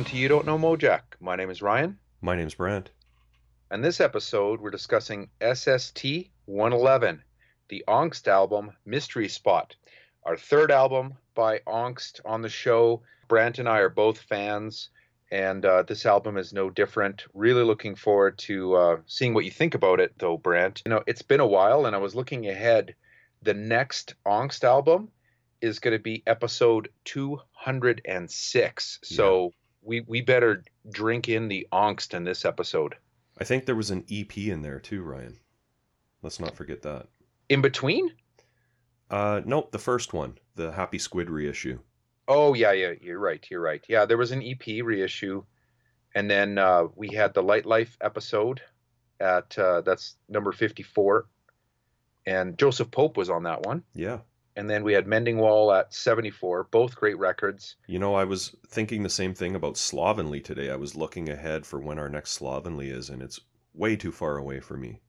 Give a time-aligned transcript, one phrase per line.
[0.00, 1.02] Welcome to You Don't Know Mojack.
[1.20, 2.88] My name is Ryan, My name is Brant.
[3.70, 6.02] and this episode we're discussing SST
[6.46, 7.22] 111,
[7.68, 9.76] the Angst album Mystery Spot,
[10.24, 13.02] our third album by Angst on the show.
[13.28, 14.88] Brant and I are both fans,
[15.30, 17.26] and uh, this album is no different.
[17.34, 20.80] Really looking forward to uh, seeing what you think about it, though, Brant.
[20.86, 22.94] You know, it's been a while, and I was looking ahead.
[23.42, 25.10] The next Angst album
[25.60, 28.98] is going to be episode 206.
[29.02, 32.96] So we we better drink in the angst in this episode.
[33.38, 35.38] I think there was an EP in there too, Ryan.
[36.22, 37.06] Let's not forget that.
[37.48, 38.12] In between?
[39.10, 41.78] Uh, nope, the first one, the Happy Squid reissue.
[42.28, 43.44] Oh yeah, yeah, you're right.
[43.50, 43.84] You're right.
[43.88, 45.42] Yeah, there was an EP reissue,
[46.14, 48.60] and then uh, we had the Light Life episode
[49.18, 51.26] at uh, that's number 54,
[52.26, 53.82] and Joseph Pope was on that one.
[53.94, 54.18] Yeah.
[54.56, 57.76] And then we had Mending Wall at 74, both great records.
[57.86, 60.70] You know, I was thinking the same thing about Slovenly today.
[60.70, 63.40] I was looking ahead for when our next Slovenly is, and it's
[63.74, 65.00] way too far away for me.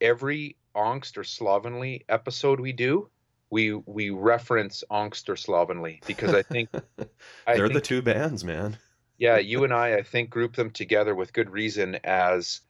[0.00, 3.08] Every Angst or Slovenly episode we do,
[3.50, 6.68] we we reference Angst or Slovenly because I think
[7.46, 8.78] I They're think the two bands, man.
[9.18, 12.60] Yeah, you and I, I think, group them together with good reason as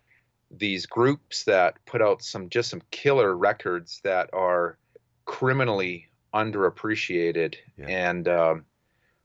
[0.51, 4.79] these groups that put out some just some killer records that are
[5.25, 7.87] criminally underappreciated, Yeah.
[7.89, 8.65] and um,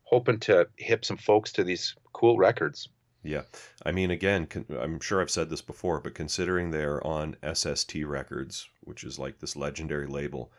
[0.04, 2.90] hoping to hip some folks to these cool records.
[3.24, 3.42] Yeah.
[3.86, 7.96] I mean, again, con- I'm sure I've said this before, but considering they're on SST
[8.06, 10.52] Records, which is like this legendary label,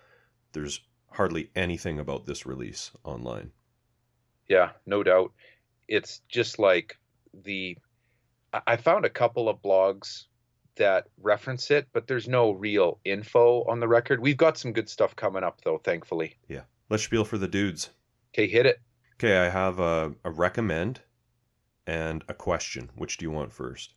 [0.53, 3.51] there's hardly anything about this release online.
[4.49, 5.33] Yeah, no doubt.
[5.89, 6.99] It's just like
[7.45, 7.79] the.
[8.53, 10.25] I- I found a couple of blogs
[10.77, 14.21] that reference it, but there's no real info on the record.
[14.21, 16.37] We've got some good stuff coming up, though, thankfully.
[16.49, 16.63] Yeah.
[16.89, 17.91] Let's spiel for the dudes.
[18.35, 18.81] Okay, hit it.
[19.15, 21.01] Okay, I have a, a recommend
[21.87, 22.91] and a question.
[22.95, 23.95] Which do you want first?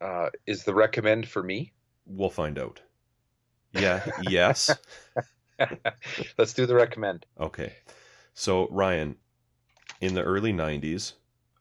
[0.00, 1.72] Uh, is the recommend for me?
[2.06, 2.80] We'll find out.
[3.72, 4.70] Yeah, yes.
[6.38, 7.26] Let's do the recommend.
[7.40, 7.72] Okay.
[8.34, 9.16] So, Ryan,
[10.00, 11.14] in the early 90s,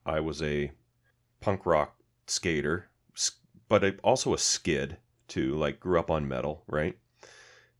[0.06, 0.72] I was a
[1.40, 1.96] punk rock
[2.28, 2.90] skater,
[3.74, 4.98] but I- also a skid
[5.28, 6.96] too, like grew up on metal, right?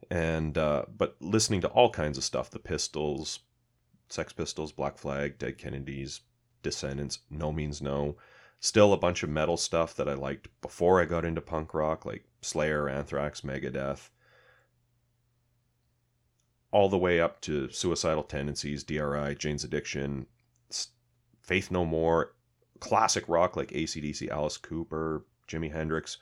[0.10, 3.42] And uh but listening to all kinds of stuff, the Pistols,
[4.10, 6.22] Sex Pistols, Black Flag, Dead Kennedys,
[6.64, 8.18] Descendents, No Means No.
[8.60, 12.06] Still a bunch of metal stuff that I liked before I got into punk rock,
[12.08, 14.10] like Slayer, Anthrax, Megadeth
[16.72, 20.26] all the way up to suicidal tendencies, DRI, Jane's Addiction,
[21.40, 22.34] Faith No More,
[22.80, 26.18] classic rock like ACDC, Alice Cooper, Jimi Hendrix,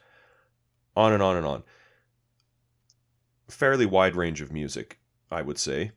[0.96, 1.64] on and on and on.
[3.50, 5.00] Fairly wide range of music,
[5.30, 5.92] I would say.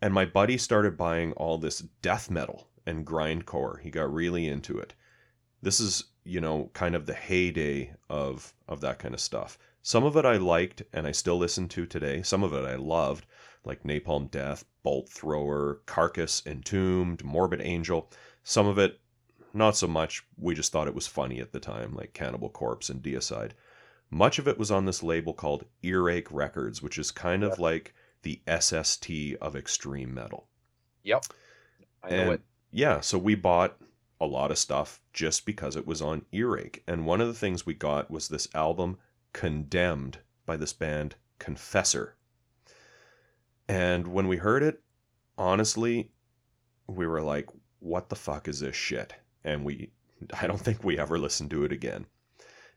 [0.00, 3.80] And my buddy started buying all this death metal and grindcore.
[3.80, 4.94] He got really into it.
[5.62, 9.58] This is, you know, kind of the heyday of of that kind of stuff.
[9.82, 12.22] Some of it I liked and I still listen to today.
[12.22, 13.26] Some of it I loved
[13.66, 18.08] like Napalm Death, Bolt Thrower, Carcass, Entombed, Morbid Angel.
[18.44, 19.00] Some of it,
[19.56, 20.24] not so much.
[20.36, 23.52] We just thought it was funny at the time, like Cannibal Corpse and Deicide.
[24.10, 27.94] Much of it was on this label called Earache Records, which is kind of like
[28.22, 30.48] the SST of extreme metal.
[31.02, 31.24] Yep.
[32.02, 32.40] I know And it.
[32.70, 33.76] yeah, so we bought
[34.20, 36.82] a lot of stuff just because it was on Earache.
[36.86, 38.98] And one of the things we got was this album
[39.32, 42.16] Condemned by this band Confessor.
[43.68, 44.82] And when we heard it,
[45.36, 46.10] honestly,
[46.86, 47.48] we were like,
[47.80, 49.14] what the fuck is this shit?
[49.46, 49.90] And we
[50.34, 52.06] I don't think we ever listened to it again.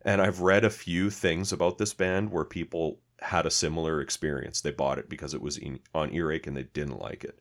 [0.02, 4.62] And I've read a few things about this band where people had a similar experience.
[4.62, 7.40] They bought it because it was in, on Earache and they didn't like it.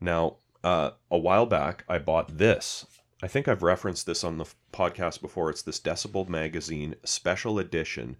[0.00, 2.86] Now, uh, a while back, I bought this.
[3.22, 5.48] I think I've referenced this on the podcast before.
[5.48, 8.16] It's this Decibel Magazine special edition,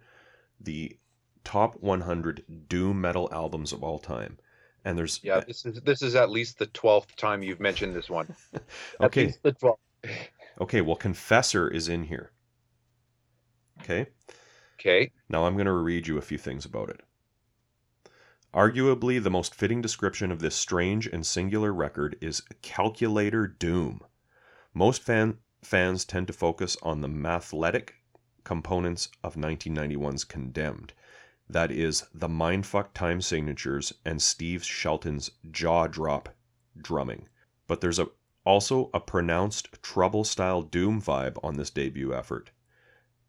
[0.59, 0.97] the
[1.43, 4.39] top 100 doom metal albums of all time.
[4.83, 8.09] And there's Yeah, this is this is at least the twelfth time you've mentioned this
[8.09, 8.33] one.
[8.53, 8.61] At
[9.01, 9.81] okay, least the twelfth.
[10.61, 10.81] Okay.
[10.81, 12.31] Well, Confessor is in here.
[13.81, 14.07] Okay.
[14.79, 15.11] Okay.
[15.29, 17.01] Now I'm going to read you a few things about it.
[18.53, 24.01] Arguably, the most fitting description of this strange and singular record is calculator doom.
[24.73, 27.91] Most fan, fans tend to focus on the mathletic
[28.43, 30.93] components of 1991's Condemned.
[31.49, 36.29] That is, the mindfuck time signatures and Steve Shelton's jaw drop
[36.81, 37.27] drumming.
[37.67, 38.07] But there's a,
[38.47, 42.49] also a pronounced trouble style doom vibe on this debut effort.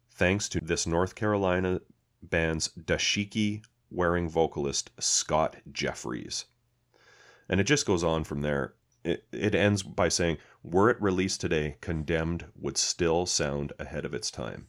[0.09, 1.81] Thanks to this North Carolina
[2.23, 3.61] band's dashiki
[3.91, 6.45] wearing vocalist Scott Jeffries.
[7.49, 8.75] And it just goes on from there.
[9.03, 14.13] it, it ends by saying, "Were it released today, Condemned would still sound ahead of
[14.13, 14.67] its time."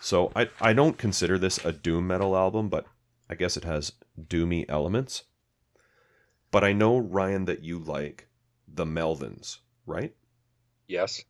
[0.00, 2.84] So I I don't consider this a doom metal album, but
[3.28, 5.22] I guess it has doomy elements.
[6.50, 8.26] But I know Ryan that you like
[8.74, 10.14] the Melvins, right?
[10.86, 11.22] Yes,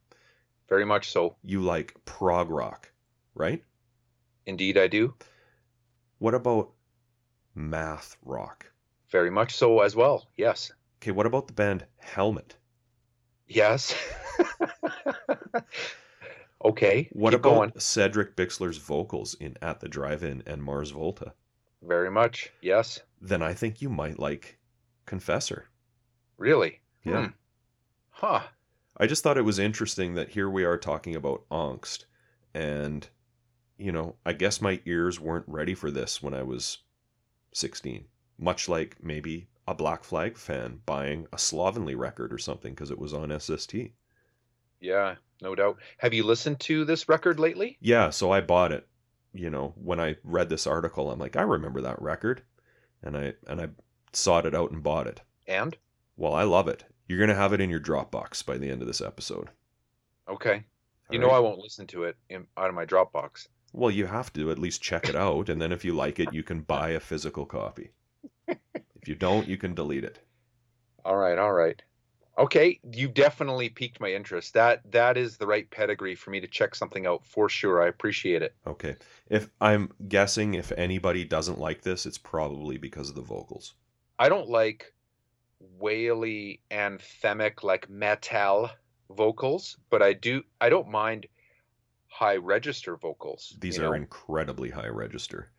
[0.68, 1.36] very much so.
[1.42, 2.90] You like prog rock,
[3.34, 3.62] right?
[4.46, 5.14] Indeed, I do.
[6.18, 6.70] What about
[7.54, 8.66] math rock?
[9.10, 10.28] Very much so as well.
[10.36, 10.72] Yes.
[10.98, 12.56] Okay, what about the band Helmet?
[13.48, 13.94] Yes.
[16.64, 17.08] okay.
[17.12, 17.72] What keep about going.
[17.78, 21.32] Cedric Bixler's vocals in At the Drive-In and Mars Volta?
[21.82, 22.52] Very much.
[22.60, 23.00] Yes.
[23.20, 24.58] Then I think you might like
[25.06, 25.66] Confessor.
[26.38, 26.80] Really.
[27.04, 27.26] Yeah.
[27.26, 27.30] Hmm.
[28.10, 28.40] Huh.
[28.96, 32.04] I just thought it was interesting that here we are talking about angst
[32.54, 33.08] and
[33.80, 36.78] you know, I guess my ears weren't ready for this when I was
[37.54, 38.04] 16.
[38.38, 42.98] Much like maybe a Black Flag fan buying a Slovenly record or something because it
[42.98, 43.74] was on SST.
[44.80, 45.78] Yeah, no doubt.
[45.98, 47.78] Have you listened to this record lately?
[47.80, 48.86] Yeah, so I bought it.
[49.32, 52.42] You know, when I read this article, I'm like, I remember that record,
[53.02, 53.68] and I and I
[54.12, 55.20] sought it out and bought it.
[55.46, 55.76] And?
[56.20, 56.84] Well, I love it.
[57.08, 59.48] You're gonna have it in your Dropbox by the end of this episode.
[60.28, 60.66] Okay.
[61.10, 61.36] You All know right?
[61.36, 63.48] I won't listen to it in, out of my Dropbox.
[63.72, 66.34] Well, you have to at least check it out, and then if you like it,
[66.34, 67.92] you can buy a physical copy.
[68.46, 70.18] if you don't, you can delete it.
[71.06, 71.80] All right, all right.
[72.36, 74.52] Okay, you definitely piqued my interest.
[74.52, 77.82] That that is the right pedigree for me to check something out for sure.
[77.82, 78.54] I appreciate it.
[78.66, 78.96] Okay.
[79.30, 83.72] If I'm guessing if anybody doesn't like this, it's probably because of the vocals.
[84.18, 84.92] I don't like
[85.60, 88.70] waily anthemic like metal
[89.10, 91.26] vocals, but I do I don't mind
[92.08, 93.56] high register vocals.
[93.60, 93.92] These are know?
[93.92, 95.50] incredibly high register.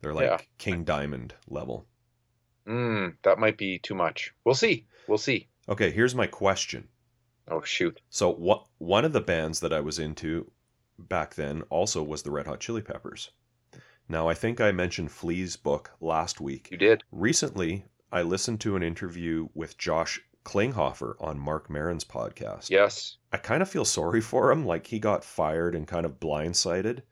[0.00, 0.40] They're like Yeah.
[0.58, 1.86] King Diamond level.
[2.66, 4.32] Mm, that might be too much.
[4.44, 4.86] We'll see.
[5.06, 5.48] We'll see.
[5.68, 6.88] Okay, here's my question.
[7.48, 8.00] Oh shoot.
[8.10, 10.50] So what one of the bands that I was into
[10.98, 13.30] back then also was the Red Hot Chili Peppers.
[14.08, 16.68] Now I think I mentioned Flea's book last week.
[16.70, 17.02] You did.
[17.10, 22.70] Recently, I listened to an interview with Josh Klinghoffer on Marc Maron's podcast.
[22.70, 23.16] Yes.
[23.32, 27.02] I kind of feel sorry for him, like he got fired and kind of blindsided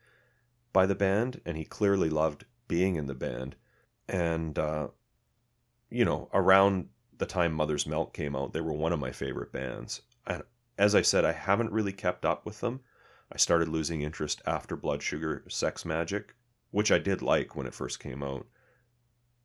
[0.73, 3.57] by the band, and he clearly loved being in the band.
[4.09, 4.89] And uh,
[5.91, 6.89] you know, around
[7.19, 10.03] the time Mother's Milk came out, they were one of my favorite bands.
[10.29, 10.45] And
[10.79, 12.79] as I said, I haven't really kept up with them.
[13.33, 16.27] I started losing interest after Blood Sugar Sex Magik,
[16.71, 18.47] which I did like when it first came out.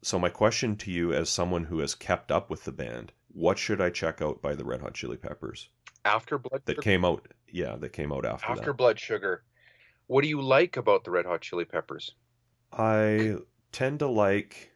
[0.08, 3.58] So my question to you as someone who has kept up with the band, what
[3.58, 5.68] should I check out by the Red Hot Chili Peppers
[6.06, 8.78] After blood that Sugar- came out yeah, that came out after, after that.
[8.78, 9.44] blood sugar.
[10.06, 12.16] What do you like about the Red Hot Chili Peppers?
[12.72, 13.36] I
[13.74, 14.72] tend to like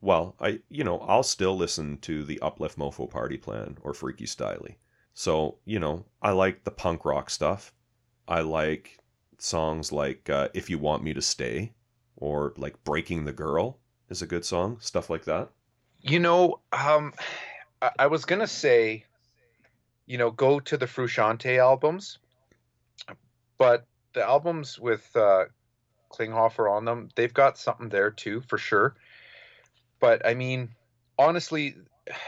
[0.00, 4.26] well, I you know, I'll still listen to the Uplift Mofo Party Plan or Freaky
[4.26, 4.78] Styley.
[5.14, 7.72] So, you know, I like the punk rock stuff.
[8.26, 8.98] I like
[9.38, 11.74] songs like uh, If You Want Me to Stay
[12.16, 13.78] or like Breaking the Girl
[14.10, 15.48] is a good song, stuff like that.
[16.02, 17.14] You know, um,
[17.80, 19.04] I, I was gonna say,
[20.06, 22.18] you know, go to the Frusciante albums,
[23.58, 25.44] but the albums with uh,
[26.10, 28.96] Klinghoffer on them, they've got something there too, for sure.
[30.00, 30.70] But I mean,
[31.18, 31.76] honestly,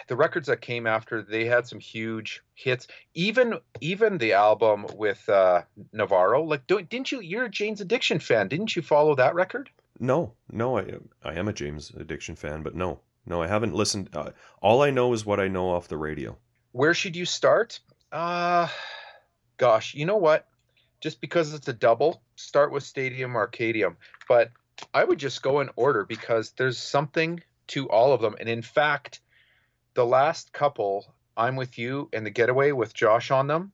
[0.07, 2.87] the records that came after, they had some huge hits.
[3.15, 7.21] Even even the album with uh, Navarro, like, didn't you?
[7.21, 9.71] You're a Jane's Addiction fan, didn't you follow that record?
[9.99, 14.11] No, no, I I am a Jane's Addiction fan, but no, no, I haven't listened.
[14.13, 14.31] Uh,
[14.61, 16.37] all I know is what I know off the radio.
[16.73, 17.81] Where should you start?
[18.11, 18.69] Uh
[19.57, 20.49] gosh, you know what?
[21.01, 23.97] Just because it's a double, start with Stadium Arcadium.
[24.29, 24.51] But
[24.93, 28.35] I would just go in order because there's something to all of them.
[28.41, 29.21] And in fact,
[29.95, 33.73] the last couple, I'm with you and the getaway with Josh on them,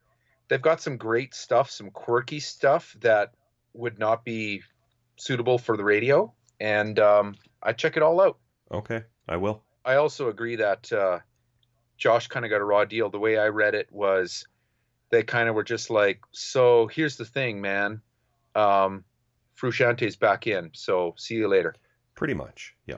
[0.48, 3.32] they've got some great stuff, some quirky stuff that
[3.72, 4.62] would not be
[5.18, 6.32] suitable for the radio.
[6.60, 8.38] And um, I check it all out.
[8.72, 9.62] Okay, I will.
[9.84, 11.20] I also agree that uh,
[11.96, 13.10] Josh kind of got a raw deal.
[13.10, 14.46] The way I read it was
[15.10, 18.02] they kind of were just like, so here's the thing, man.
[18.54, 19.04] Um,
[19.56, 21.74] Frusciante's back in, so see you later.
[22.14, 22.74] Pretty much.
[22.86, 22.96] Yeah.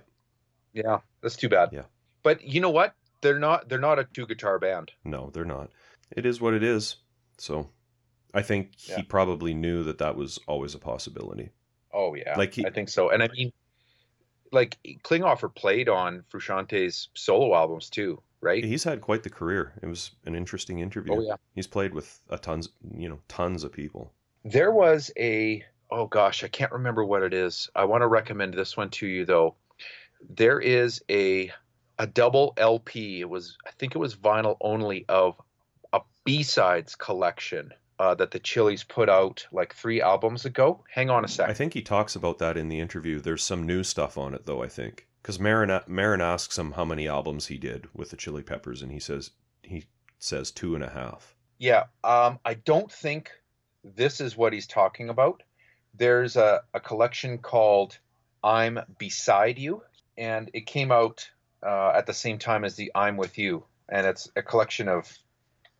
[0.73, 1.71] Yeah, that's too bad.
[1.73, 1.85] Yeah.
[2.23, 2.95] But you know what?
[3.23, 3.69] They're not.
[3.69, 4.93] They're not a two guitar band.
[5.05, 5.71] No, they're not.
[6.11, 6.97] It is what it is.
[7.39, 7.71] So,
[8.33, 11.51] I think he probably knew that that was always a possibility.
[11.93, 13.11] Oh yeah, Like he- I think so.
[13.11, 13.53] And I mean,
[14.53, 18.65] like Klinghoffer played on Frusciante's solo albums too, right?
[18.65, 19.73] He's had quite the career.
[19.83, 21.15] It was an interesting interview.
[21.15, 21.37] Oh yeah.
[21.55, 24.13] He's played with a tons, you know, tons of people.
[24.45, 27.69] There was a oh gosh, I can't remember what it is.
[27.75, 29.55] I want to recommend this one to you though.
[30.29, 31.53] There is a
[31.99, 33.21] a double LP.
[33.21, 35.39] It was, I think it was vinyl only of
[35.93, 40.83] a B sides collection uh, that the Chili's put out like three albums ago.
[40.91, 41.51] Hang on a sec.
[41.51, 43.21] I think he talks about that in the interview.
[43.21, 45.07] There's some new stuff on it, though, I think.
[45.21, 48.91] Because Maron, Maron asks him how many albums he did with the Chili Peppers, and
[48.91, 49.85] he says he
[50.19, 51.37] says two and a half.
[51.59, 53.31] Yeah, um, I don't think
[53.85, 55.43] this is what he's talking about.
[55.93, 57.99] There's a, a collection called
[58.43, 59.83] I'm Beside You,
[60.17, 61.29] and it came out
[61.63, 65.13] uh, at the same time as the I'm With You, and it's a collection of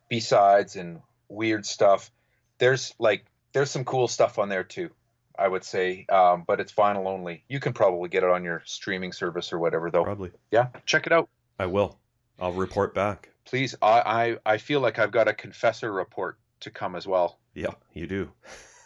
[0.07, 2.11] B-sides and weird stuff.
[2.57, 4.91] There's like there's some cool stuff on there too.
[5.37, 7.43] I would say, um, but it's vinyl only.
[7.47, 10.03] You can probably get it on your streaming service or whatever, though.
[10.03, 10.31] Probably.
[10.51, 11.29] Yeah, check it out.
[11.57, 11.97] I will.
[12.39, 13.29] I'll report back.
[13.45, 13.75] Please.
[13.81, 17.39] I I, I feel like I've got a confessor report to come as well.
[17.53, 18.31] Yeah, you do.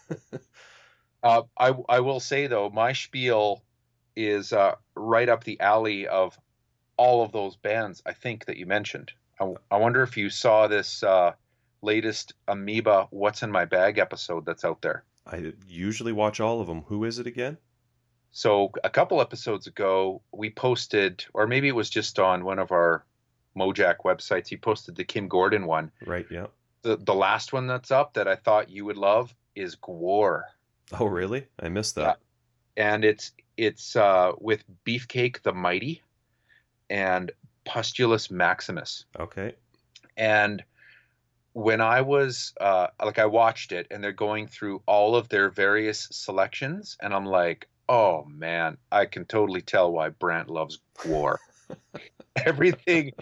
[1.24, 3.64] uh, I I will say though, my spiel
[4.16, 6.38] is uh, right up the alley of
[6.98, 8.02] all of those bands.
[8.06, 9.12] I think that you mentioned.
[9.40, 11.34] I, I wonder if you saw this uh,
[11.86, 15.04] latest Amoeba "What's in My Bag" episode that's out there.
[15.26, 16.82] I usually watch all of them.
[16.88, 17.58] Who is it again?
[18.32, 22.72] So a couple episodes ago, we posted, or maybe it was just on one of
[22.72, 23.06] our
[23.58, 24.50] Mojack websites.
[24.50, 25.92] He posted the Kim Gordon one.
[26.06, 26.26] Right.
[26.30, 26.48] Yeah.
[26.82, 30.44] The the last one that's up that I thought you would love is Gwar.
[31.00, 31.48] Oh, really?
[31.60, 32.20] I missed that.
[32.78, 32.94] Yeah.
[32.94, 36.04] And it's it's uh, with Beefcake the Mighty
[36.90, 37.32] and
[37.66, 39.06] Pustulus Maximus.
[39.18, 39.56] Okay.
[40.18, 40.64] And
[41.56, 45.50] when I was uh, like, I watched it and they're going through all of their
[45.50, 51.38] various selections, and I'm like, oh man, I can totally tell why Brant loves Gwar.
[52.46, 53.14] Everything.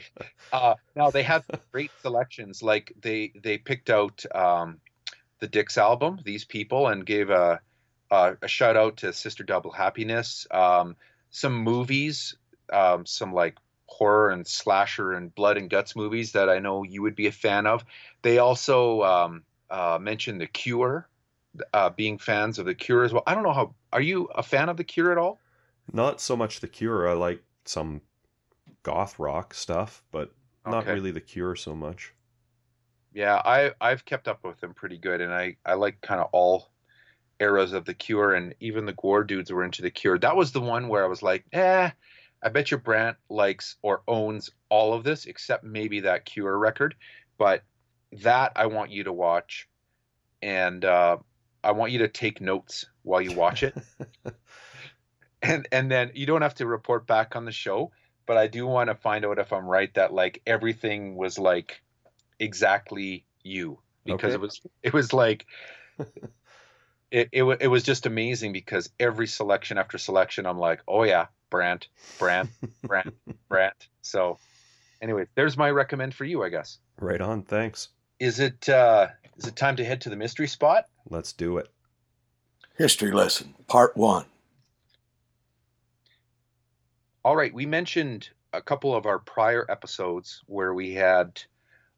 [0.52, 2.64] Uh, now they have great selections.
[2.64, 4.80] Like they they picked out um,
[5.40, 7.60] the Dicks album, these people, and gave a
[8.10, 10.48] a, a shout out to Sister Double Happiness.
[10.50, 10.96] Um,
[11.30, 12.36] some movies,
[12.72, 17.02] um, some like horror and slasher and blood and guts movies that I know you
[17.02, 17.86] would be a fan of.
[18.22, 21.10] They also um, uh, mentioned The Cure,
[21.74, 23.24] uh, being fans of The Cure as well.
[23.28, 23.76] I don't know how.
[23.94, 25.42] Are you a fan of The Cure at all?
[25.94, 27.08] Not so much The Cure.
[27.08, 28.02] I like some
[28.84, 30.36] goth rock stuff, but
[30.66, 30.90] not Okay.
[30.90, 32.14] really The Cure so much.
[33.14, 36.30] Yeah, I I've kept up with them pretty good, and I I like kind of
[36.34, 36.72] all
[37.40, 40.20] eras of the Cure, and even the Gwar dudes were into the Cure.
[40.20, 41.92] That was the one where I was like, eh,
[42.44, 46.96] I bet your Brant likes or owns all of this except maybe that Cure record,
[47.38, 47.64] but
[48.22, 49.68] that I want you to watch,
[50.42, 51.18] and uh,
[51.64, 53.76] I want you to take notes while you watch it,
[55.42, 57.92] and and then you don't have to report back on the show,
[58.26, 61.82] but I do want to find out if I'm right that like everything was like
[62.40, 63.80] exactly you.
[64.06, 64.34] Because Okay.
[64.34, 65.46] it was it was like
[67.12, 71.28] it, it it was just amazing because every selection after selection I'm like oh yeah
[71.54, 72.50] Brant Brant
[72.84, 73.14] Brant
[73.48, 74.40] Brant so
[75.04, 77.44] anyway there's my recommend for you I guess Right on.
[77.44, 77.90] Thanks.
[78.20, 79.08] is it uh
[79.38, 81.70] is it time to head to the mystery spot Let's do it.
[82.76, 84.26] History lesson, part one.
[87.24, 91.42] All right, we mentioned a couple of our prior episodes where we had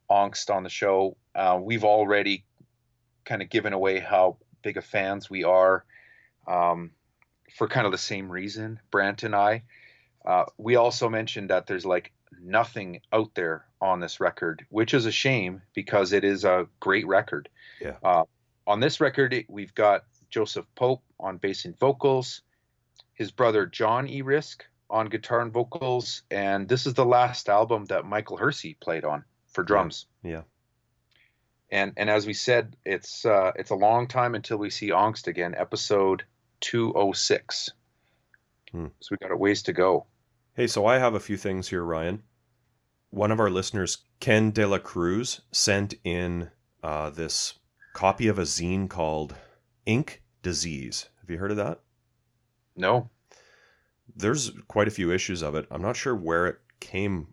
[0.10, 1.16] Angst on the show.
[1.34, 2.44] Uh, we've already
[3.26, 5.86] kind of given away how big of fans we are
[6.48, 6.92] um,
[7.56, 9.64] for kind of the same reason, Brant and I.
[10.26, 15.06] Uh, we also mentioned that there's like nothing out there on this record, which is
[15.06, 17.48] a shame because it is a great record.
[17.80, 17.96] Yeah.
[18.04, 18.24] Uh,
[18.68, 22.42] on this record, we've got Joseph Pope on bass and vocals,
[23.14, 24.22] his brother John E.
[24.22, 29.06] Risk on guitar and vocals, and this is the last album that Michael Hersey played
[29.06, 30.08] on for drums.
[30.24, 30.42] Yeah.
[31.72, 35.28] And and as we said, it's uh, it's a long time until we see Angst
[35.28, 35.56] again.
[35.58, 36.26] Episode
[36.66, 37.70] two oh six.
[38.72, 38.88] Hmm.
[39.00, 40.08] So we got a ways to go.
[40.56, 42.24] Hey, so I have a few things here, Ryan.
[43.12, 46.50] One of our listeners, Ken De La Cruz, sent in
[46.82, 47.60] uh, this
[47.94, 49.36] copy of a zine called
[49.86, 51.08] Ink Disease.
[51.22, 51.82] Have you heard of that?
[52.76, 53.12] No.
[54.16, 55.68] There's quite a few issues of it.
[55.70, 57.28] I'm not sure where it came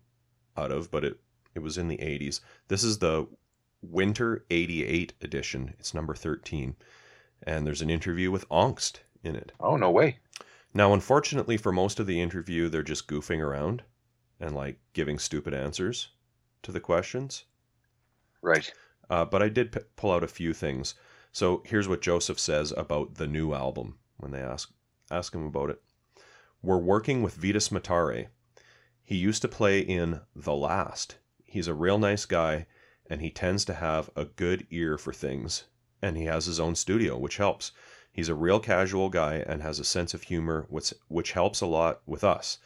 [0.55, 1.19] out of, but it,
[1.55, 2.39] it was in the 80s.
[2.67, 3.27] This is the
[3.81, 5.73] Winter 88 edition.
[5.79, 6.75] It's number 13.
[7.47, 9.51] And there's an interview with Angst in it.
[9.59, 10.19] Oh no way.
[10.73, 13.83] Now, unfortunately, for most of the interview, they're just goofing around
[14.39, 16.09] and like giving stupid answers
[16.63, 17.45] to the questions.
[18.41, 18.73] Right.
[19.09, 20.95] Uh, but I did p- pull out a few things.
[21.31, 24.71] So here's what Joseph says about the new album when they ask
[25.11, 25.81] ask him about it.
[26.61, 28.27] We're working with Vitus Matare.
[29.03, 31.17] He used to play in The Last.
[31.43, 32.67] He's a real nice guy,
[33.09, 35.65] and he tends to have a good ear for things.
[36.01, 37.73] And he has his own studio, which helps.
[38.13, 41.65] He's a real casual guy and has a sense of humor, which which helps a
[41.65, 42.59] lot with us.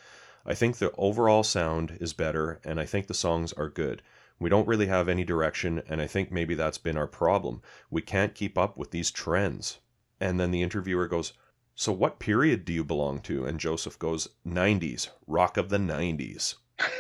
[0.46, 4.02] I think the overall sound is better, and I think the songs are good.
[4.40, 7.62] We don't really have any direction, and I think maybe that's been our problem.
[7.90, 9.80] We can't keep up with these trends.
[10.20, 11.34] And then the interviewer goes,
[11.76, 13.46] So what period do you belong to?
[13.46, 16.56] And Joseph goes, 90s, rock of the 90s.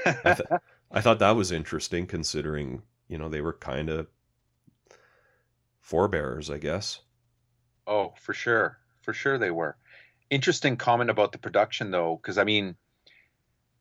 [0.05, 0.61] I, th-
[0.91, 4.07] I thought that was interesting considering, you know, they were kind of
[5.81, 7.01] forebearers, I guess.
[7.87, 8.77] Oh, for sure.
[9.01, 9.77] For sure they were.
[10.29, 12.75] Interesting comment about the production, though, because I mean,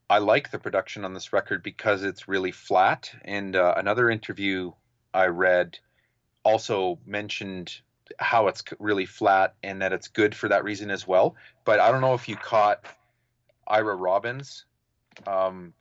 [0.09, 3.11] I like the production on this record because it's really flat.
[3.23, 4.73] And uh, another interview
[5.13, 5.79] I read
[6.45, 7.81] also mentioned
[8.21, 11.35] how it's really flat and that it's good for that reason as well.
[11.65, 12.85] But I don't know if you caught
[13.67, 14.65] Ira Robbins'
[15.27, 15.75] um,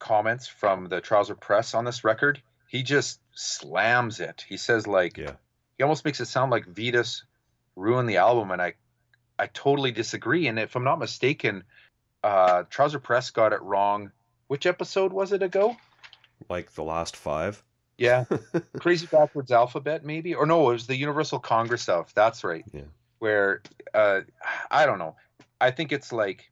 [0.00, 2.42] comments from the Trouser Press on this record.
[2.66, 4.44] He just slams it.
[4.48, 5.34] He says like, Yeah.
[5.76, 7.22] he almost makes it sound like Vitus
[7.78, 8.74] ruined the album, and I,
[9.38, 10.48] I totally disagree.
[10.48, 11.64] And if I'm not mistaken,
[12.22, 14.10] uh, Trouser Press got it wrong.
[14.48, 15.76] Which episode was it ago?
[16.48, 17.62] Like the last five.
[17.96, 18.24] Yeah,
[18.78, 22.14] Crazy Backwards Alphabet, maybe, or no, it was the Universal Congress stuff.
[22.14, 22.64] That's right.
[22.72, 22.82] Yeah.
[23.18, 24.20] Where, uh,
[24.70, 25.16] I don't know.
[25.60, 26.50] I think it's like,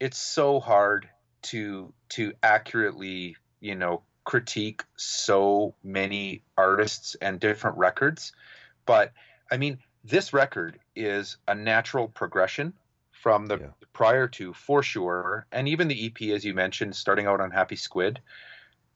[0.00, 1.08] it's so hard
[1.42, 8.32] to to accurately, you know, critique so many artists and different records.
[8.84, 9.12] But
[9.50, 12.72] I mean, this record is a natural progression
[13.10, 13.66] from the Yeah.
[13.92, 17.76] prior to, for sure, and even the EP, as you mentioned, starting out on Happy
[17.76, 18.20] Squid.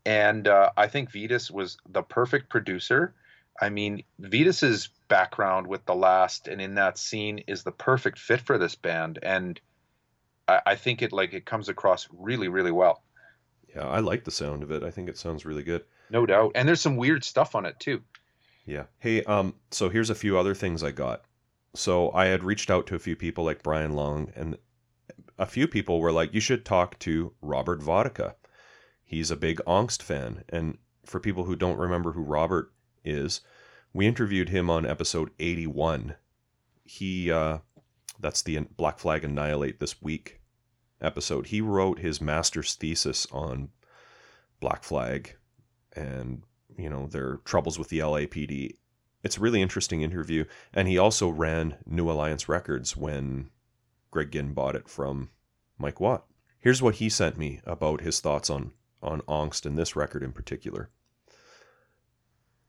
[0.04, 3.14] And uh, I think Vitus was the perfect producer.
[3.60, 8.40] I mean, Vitus's background with the last and in that scene is the perfect fit
[8.40, 9.60] for this band, and
[10.48, 13.02] I, I think it like it comes across really, really well,
[13.74, 14.82] Yeah, I like the sound of it.
[14.82, 15.84] I think it sounds really good.
[16.10, 16.52] no doubt.
[16.54, 18.02] And there's some weird stuff on it too.
[18.64, 18.84] Yeah.
[18.98, 21.24] Hey, um, so here's a few other things I got.
[21.74, 24.58] So I had reached out to a few people like Brian Long, and
[25.38, 28.36] a few people were like, you should talk to Robert Vodka.
[29.04, 30.44] He's a big Angst fan.
[30.48, 32.72] And for people who don't remember who Robert
[33.04, 33.40] is,
[33.92, 36.14] we interviewed him on episode 81.
[36.84, 37.58] He, uh,
[38.20, 40.40] that's the Black Flag Annihilate This Week
[41.00, 41.46] episode.
[41.48, 43.70] He wrote his master's thesis on
[44.60, 45.36] Black Flag
[45.94, 46.42] and
[46.76, 48.76] you know their troubles with the LAPD.
[49.22, 53.50] It's a really interesting interview, and he also ran New Alliance Records when
[54.10, 55.30] Greg Ginn bought it from
[55.78, 56.26] Mike Watt.
[56.58, 60.32] Here's what he sent me about his thoughts on on Angst and this record in
[60.32, 60.90] particular.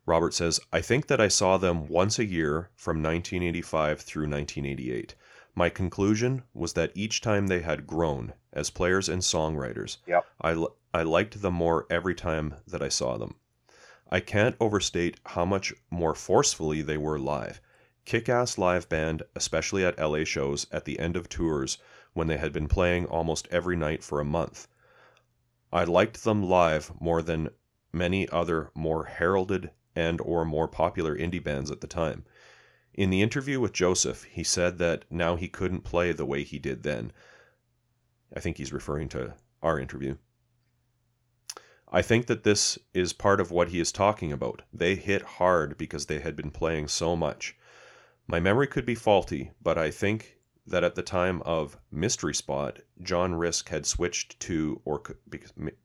[0.06, 5.16] Robert says, I think that I saw them once a year from 1985 through 1988.
[5.56, 9.98] My conclusion was that each time they had grown as players and songwriters.
[10.08, 10.26] Yep.
[10.42, 13.36] I, l- I liked them more every time that I saw them.
[14.12, 17.62] I can't overstate how much more forcefully they were live.
[18.06, 21.78] Kick ass live band, especially at LA shows at the end of tours
[22.14, 24.68] when they had been playing almost every night for a month.
[25.72, 27.50] I liked them live more than
[27.92, 32.26] many other more heralded and or more popular indie bands at the time.
[32.94, 36.60] In the interview with Joseph, he said that now he couldn't play the way he
[36.60, 37.12] did then.
[38.36, 40.18] I think he's referring to our interview.
[41.96, 44.64] I think that this is part of what he is talking about.
[44.74, 47.56] They hit hard because they had been playing so much.
[48.26, 52.80] My memory could be faulty, but I think that at the time of Mystery Spot,
[53.04, 55.04] John Risk had switched to, or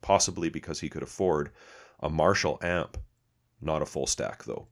[0.00, 1.50] possibly because he could afford,
[2.00, 2.96] a Marshall amp.
[3.60, 4.68] Not a full stack, though.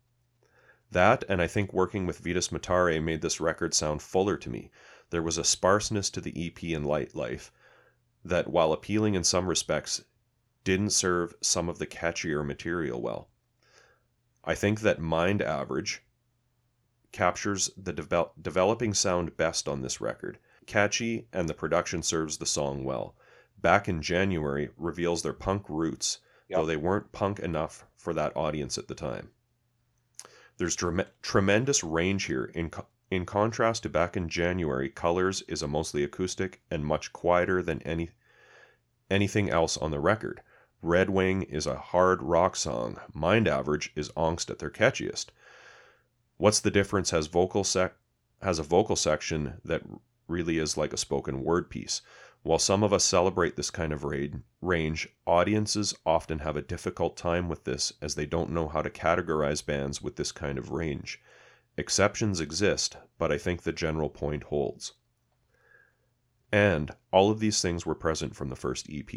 [0.90, 4.70] That, and I think working with Vitus Matare made this record sound fuller to me.
[5.11, 7.53] There was a sparseness to the EP and Light Life
[8.25, 10.03] that, while appealing in some respects,
[10.66, 13.29] didn't serve some of the catchier material well.
[14.42, 16.02] I think that Mind Average
[17.12, 20.38] captures the devel- developing sound best on this record.
[20.66, 23.14] Catchy, and the production serves the song well.
[23.57, 26.59] Back in January reveals their punk roots, Yep.
[26.59, 29.31] though they weren't punk enough for that audience at the time.
[30.57, 32.46] There's trem- tremendous range here.
[32.46, 37.12] In, co- in contrast to back in January, Colors is a mostly acoustic and much
[37.12, 38.11] quieter than any
[39.09, 40.40] anything else on the record.
[40.82, 43.00] Red Wing is a hard rock song.
[43.14, 45.30] Mind Average is angst at their catchiest.
[46.36, 47.94] What's the difference has vocal sec
[48.42, 49.82] has a vocal section that
[50.28, 52.02] really is like a spoken word piece.
[52.42, 57.16] While some of us celebrate this kind of ra- range, audiences often have a difficult
[57.16, 60.70] time with this as they don't know how to categorize bands with this kind of
[60.70, 61.20] range.
[61.76, 64.92] Exceptions exist, but I think the general point holds.
[66.52, 69.10] And all of these things were present from the first EP.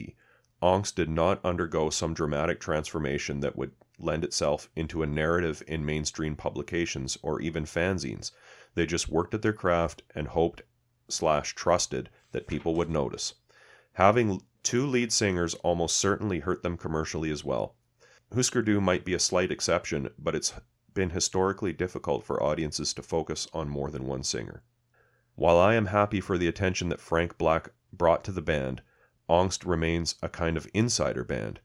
[0.61, 5.85] Angst did not undergo some dramatic transformation that would lend itself into a narrative in
[5.85, 8.31] mainstream publications or even fanzines.
[8.75, 10.63] They just worked at their craft and hoped
[11.07, 13.35] slash trusted that people would notice.
[13.93, 17.75] Having two lead singers almost certainly hurt them commercially as well.
[18.33, 20.53] Husker Du might be a slight exception, but it's
[20.93, 24.63] been historically difficult for audiences to focus on more than one singer.
[25.35, 28.81] While I am happy for the attention that Frank Black brought to the band,
[29.29, 31.59] Angst remains a kind of insider band.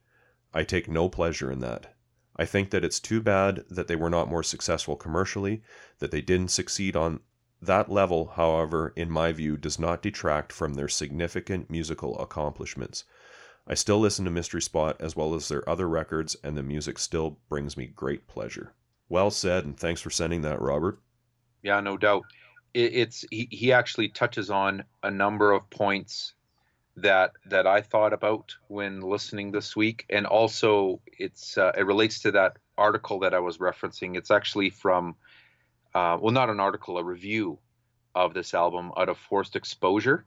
[0.53, 1.95] I take no pleasure in that.
[2.37, 5.63] I think that it's too bad that they were not more successful commercially,
[5.99, 7.21] that they didn't succeed on
[7.61, 13.05] that level, however, in my view, does not detract from their significant musical accomplishments.
[13.65, 16.99] I still listen to Mystery Spot as well as their other records, and the music
[16.99, 18.73] still brings me great pleasure.
[19.09, 20.99] Well said, and thanks for sending that, Robert.
[21.63, 22.25] Yeah, no doubt.
[22.75, 26.34] It, it's he, he actually touches on a number of points
[26.97, 32.19] that that I thought about when listening this week, and also it's uh, it relates
[32.21, 34.15] to that article that I was referencing.
[34.17, 35.15] It's actually from
[35.93, 37.57] uh, well, not an article, a review
[38.13, 40.25] of this album out of Forced Exposure,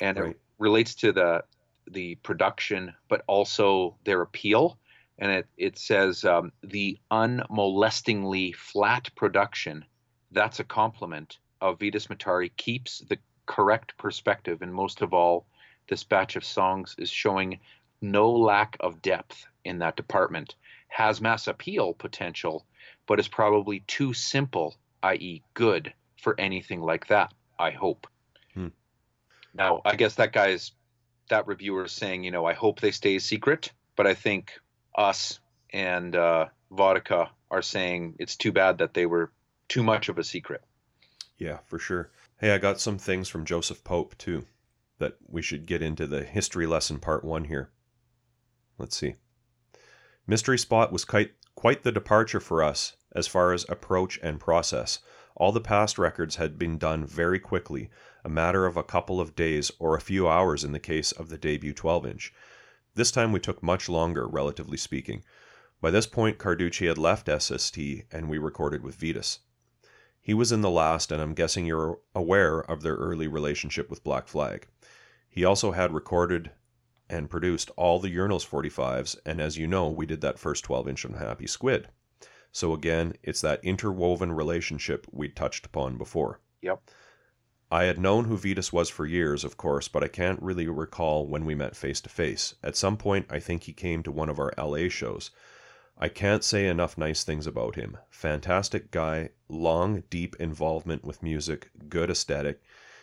[0.00, 0.30] and right.
[0.30, 1.44] it relates to the
[1.88, 4.78] the production, but also their appeal.
[5.18, 9.84] And it it says um, the unmolestingly flat production.
[10.30, 15.46] That's a compliment of Vitus Matare keeps the correct perspective, and most of all,
[15.88, 17.60] this batch of songs is showing
[18.00, 20.54] no lack of depth in that department.
[20.88, 22.64] Has mass appeal potential,
[23.06, 28.06] but is probably too simple, i.e., good, for anything like that, I hope.
[28.54, 28.68] Hmm.
[29.54, 30.72] Now, I guess that guy's,
[31.28, 34.52] that reviewer is saying, you know, I hope they stay a secret, but I think
[34.96, 39.30] us and uh, Vodka are saying it's too bad that they were
[39.68, 40.62] too much of a secret.
[41.38, 42.10] Yeah, for sure.
[42.38, 44.46] Hey, I got some things from Joseph Pope, too
[44.98, 47.70] that we should get into the history lesson part one here.
[48.78, 49.16] Let's see.
[50.26, 54.98] Mystery Spot was quite, quite the departure for us as far as approach and process.
[55.36, 57.90] All the past records had been done very quickly,
[58.24, 61.28] a matter of a couple of days or a few hours in the case of
[61.28, 62.32] the debut 12 inch.
[62.94, 65.22] This time we took much longer, relatively speaking.
[65.80, 67.78] By this point, Carducci had left SST
[68.10, 69.40] and we recorded with Vitus.
[70.26, 74.02] He was in the last, and I'm guessing you're aware of their early relationship with
[74.02, 74.66] Black Flag.
[75.28, 76.50] He also had recorded
[77.08, 80.88] and produced all the Urinals 45s, and as you know, we did that first 12
[80.88, 81.90] inch on Happy Squid.
[82.50, 86.40] So again, it's that interwoven relationship we touched upon before.
[86.60, 86.82] Yep.
[87.70, 91.28] I had known who Vitus was for years, of course, but I can't really recall
[91.28, 92.56] when we met face to face.
[92.64, 95.30] At some point, I think he came to one of our LA shows.
[95.98, 97.96] I can't say enough nice things about him.
[98.10, 102.60] Fantastic guy, long, deep involvement with music, good aesthetic,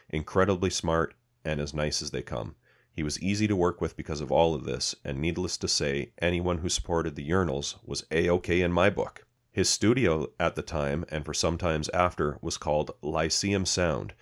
[0.09, 2.55] incredibly smart, and as nice as they come.
[2.91, 6.11] He was easy to work with because of all of this, and needless to say,
[6.19, 9.25] anyone who supported the Urinals was A OK in my book.
[9.51, 14.13] His studio at the time, and for some times after, was called Lyceum Sound.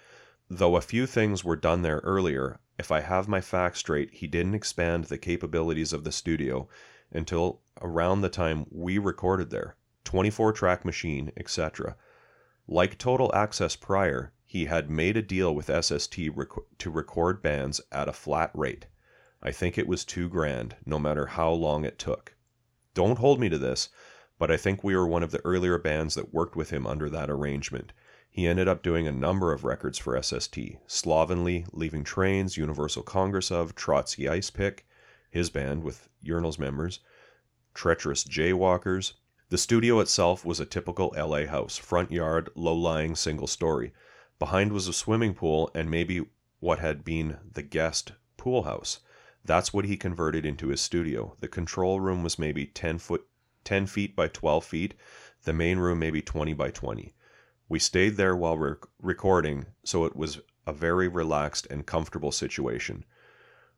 [0.50, 4.28] Though a few things were done there earlier, if I have my facts straight, he
[4.28, 6.70] didn't expand the capabilities of the studio
[7.12, 11.96] until around the time we recorded there 24 track machine, etc.
[12.68, 17.82] Like Total Access prior, he had made a deal with SST rec- to record bands
[17.92, 18.88] at a flat rate.
[19.42, 22.36] I think it was two grand, no matter how long it took.
[22.94, 23.90] Don't hold me to this,
[24.38, 27.10] but I think we were one of the earlier bands that worked with him under
[27.10, 27.94] that arrangement.
[28.30, 33.52] He ended up doing a number of records for SST Slovenly, Leaving Trains, Universal Congress
[33.52, 34.86] of, Trotsky Ice Pick,
[35.32, 37.00] his band with Urinals members,
[37.74, 39.14] treacherous jaywalkers.
[39.50, 43.94] The studio itself was a typical LA house front yard, low lying, single story.
[44.38, 46.26] Behind was a swimming pool and maybe
[46.60, 49.00] what had been the guest pool house.
[49.44, 51.36] That's what he converted into his studio.
[51.40, 53.26] The control room was maybe 10 foot
[53.64, 54.94] 10 feet by 12 feet,
[55.44, 57.14] the main room maybe 20 by 20.
[57.70, 63.06] We stayed there while rec- recording, so it was a very relaxed and comfortable situation.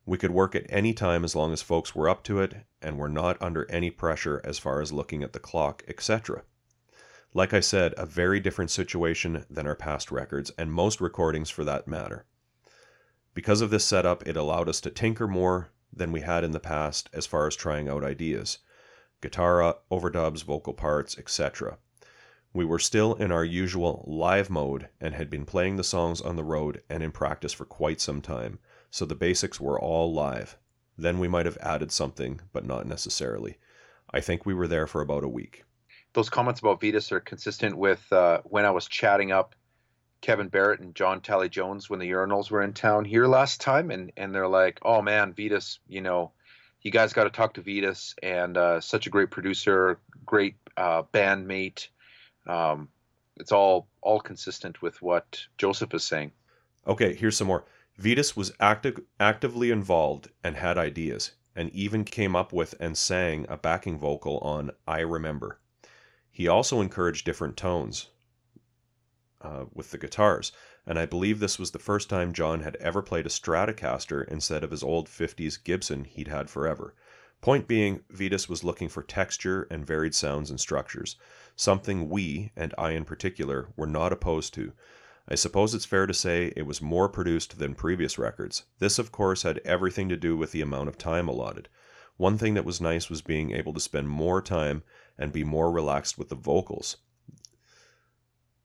[0.06, 2.98] We could work at any time as long as folks were up to it and
[2.98, 6.44] were not under any pressure as far as looking at the clock, etc.
[7.34, 11.64] Like I said, a very different situation than our past records, and most recordings for
[11.64, 12.26] that matter.
[13.34, 16.60] Because of this setup, it allowed us to tinker more than we had in the
[16.60, 18.60] past as far as trying out ideas
[19.22, 21.78] guitar overdubs, vocal parts, etc.
[22.52, 26.36] We were still in our usual live mode and had been playing the songs on
[26.36, 28.60] the road and in practice for quite some time
[28.94, 30.56] so the basics were all live.
[31.00, 33.58] Then we might have added something, but not necessarily.
[34.12, 35.64] I think we were there for about a week.
[36.14, 39.56] Those comments about Vitus are consistent with uh, when I was chatting up
[40.22, 44.12] Kevin Barrett and John Talley-Jones when the Urinals were in town here last time, and
[44.16, 46.32] and they're like, "Oh man, Vitus, you know,
[46.84, 51.02] you guys got to talk to Vitus, and uh, such a great producer, great uh,
[51.12, 51.88] bandmate."
[52.46, 52.90] Um,
[53.38, 56.32] it's all all consistent with what Joseph is saying.
[56.86, 57.66] Okay, here's some more.
[57.98, 63.46] Vitus was active, actively involved and had ideas, and even came up with and sang
[63.48, 65.60] a backing vocal on I Remember.
[66.32, 68.10] He also encouraged different tones
[69.42, 70.52] uh, with the guitars,
[70.88, 74.64] and I believe this was the first time John had ever played a Stratocaster instead
[74.64, 76.96] of his old 50s Gibson he'd had forever.
[77.42, 81.18] Point being, Vitus was looking for texture and varied sounds and structures,
[81.56, 84.74] something we, and I in particular, were not opposed to.
[85.28, 88.64] I suppose it's fair to say it was more produced than previous records.
[88.80, 91.70] This, of course, had everything to do with the amount of time allotted.
[92.18, 94.84] One thing that was nice was being able to spend more time
[95.18, 96.98] and be more relaxed with the vocals.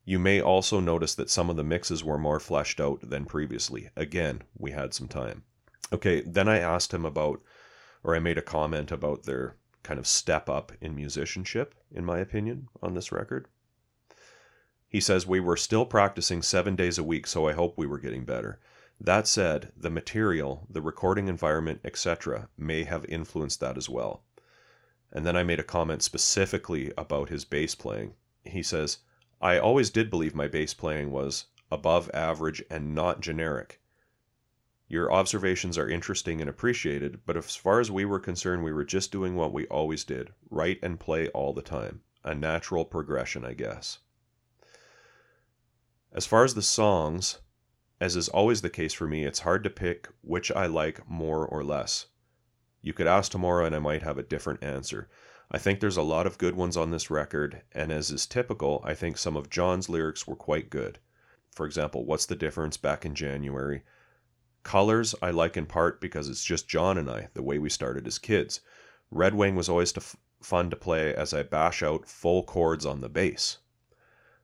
[0.04, 3.90] You may also notice that some of the mixes were more fleshed out than previously.
[3.94, 5.44] Again, we had some time.
[5.92, 7.40] Okay, then I asked him about,
[8.02, 12.18] or I made a comment about their kind of step up in musicianship, in my
[12.18, 13.48] opinion, on this record.
[14.90, 17.98] He says, We were still practicing seven days a week, so I hope we were
[17.98, 18.58] getting better.
[18.98, 24.24] That said, the material, the recording environment, etc., may have influenced that as well.
[25.12, 28.14] And then I made a comment specifically about his bass playing.
[28.44, 28.98] He says,
[29.42, 33.80] I always did believe my bass playing was above average and not generic.
[34.88, 38.84] Your observations are interesting and appreciated, but as far as we were concerned, we were
[38.84, 42.00] just doing what we always did write and play all the time.
[42.24, 43.98] A natural progression, I guess.
[46.12, 47.38] As far as the songs,
[48.00, 51.46] as is always the case for me, it's hard to pick which I like more
[51.46, 52.06] or less.
[52.80, 55.10] You could ask tomorrow and I might have a different answer.
[55.50, 58.80] I think there's a lot of good ones on this record, and as is typical,
[58.84, 60.98] I think some of John's lyrics were quite good.
[61.50, 63.82] For example, What's the Difference back in January?
[64.62, 68.06] Colors I like in part because it's just John and I, the way we started
[68.06, 68.60] as kids.
[69.10, 72.86] Red Wing was always to f- fun to play as I bash out full chords
[72.86, 73.58] on the bass.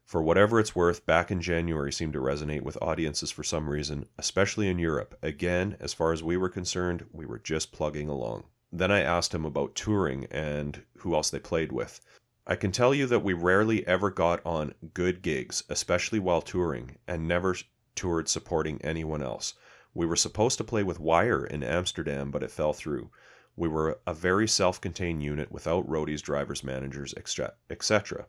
[0.05, 4.07] For whatever it's worth, back in January seemed to resonate with audiences for some reason,
[4.19, 5.19] especially in Europe.
[5.23, 8.45] Again, as far as we were concerned, we were just plugging along.
[8.71, 12.01] Then I asked him about touring and who else they played with.
[12.47, 16.99] I can tell you that we rarely ever got on good gigs, especially while touring,
[17.09, 17.57] and never
[17.95, 19.55] toured supporting anyone else.
[19.95, 23.11] We were supposed to play with Wire in Amsterdam, but it fell through.
[23.57, 28.27] We were a very self contained unit without roadies, drivers, managers, etc.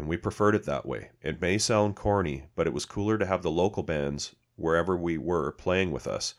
[0.00, 1.10] And we preferred it that way.
[1.22, 5.18] It may sound corny, but it was cooler to have the local bands, wherever we
[5.18, 6.34] were, playing with us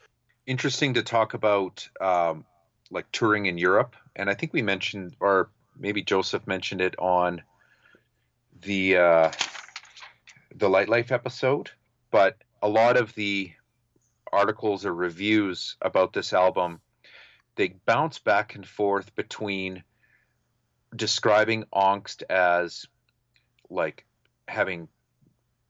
[0.45, 2.45] interesting to talk about um,
[2.89, 7.41] like touring in Europe, and I think we mentioned, or maybe Joseph mentioned it on
[8.61, 9.31] the uh,
[10.55, 11.71] the Light Life episode.
[12.11, 13.51] But a lot of the
[14.31, 16.81] articles or reviews about this album,
[17.55, 19.83] they bounce back and forth between
[20.95, 22.85] describing Angst as
[23.71, 24.05] like
[24.47, 24.87] having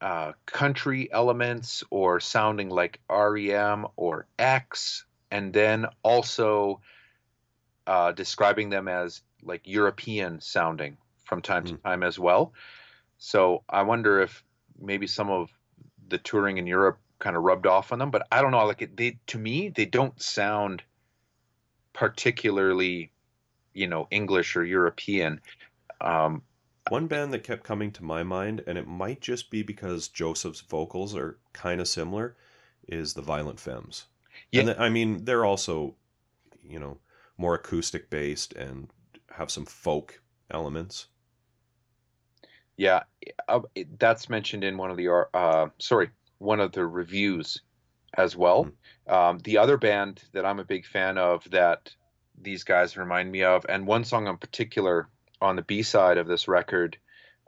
[0.02, 6.82] uh, country elements or sounding like REM or X, and then also
[7.88, 11.68] uh, describing them as like European sounding from time mm.
[11.68, 11.88] to hmm.
[11.88, 12.54] time as well.
[13.18, 14.44] So I wonder if
[14.80, 15.52] maybe some of
[16.08, 18.66] the touring in Europe kind of rubbed off on them, but I don't know.
[18.66, 20.82] Like it, they to me, they don't sound
[21.94, 23.12] particularly,
[23.74, 25.40] you know, English or European.
[26.02, 26.42] Um,
[26.90, 30.62] one band that kept coming to my mind, and it might just be because Joseph's
[30.62, 32.36] vocals are kind of similar,
[32.88, 34.06] is the Violent Femmes.
[34.52, 34.62] Yeah.
[34.62, 35.96] And I mean, they're also,
[36.64, 36.98] you know,
[37.38, 38.88] more acoustic based and
[39.30, 41.08] have some folk elements.
[42.78, 43.04] Yeah,
[43.48, 43.62] uh,
[44.00, 47.62] that's mentioned in one of the uh, sorry, one of the reviews
[48.18, 48.68] as well.
[49.08, 49.14] Mm.
[49.14, 51.94] Um, the other band that I'm a big fan of that
[52.42, 55.10] these guys remind me of, and one song in particular
[55.42, 56.98] on the B side of this record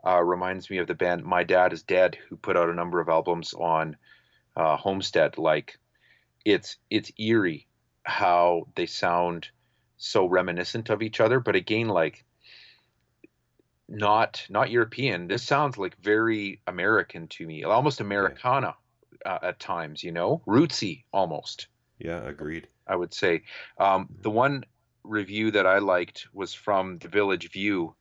[0.06, 3.00] uh, reminds me of the band My Dad Is Dead, who put out a number
[3.00, 3.96] of albums on
[4.56, 5.38] uh, Homestead.
[5.38, 5.78] Like,
[6.44, 7.66] it's it's eerie
[8.02, 9.48] how they sound
[9.96, 12.24] so reminiscent of each other, but again, like
[13.88, 15.28] not not European.
[15.28, 18.74] This sounds like very American to me, almost Americana
[19.24, 20.02] uh, at times.
[20.02, 21.68] You know, rootsy almost.
[21.98, 22.68] Yeah, agreed.
[22.86, 23.42] I would say
[23.78, 24.64] um, the one
[25.04, 27.94] review that I liked was from the Village View,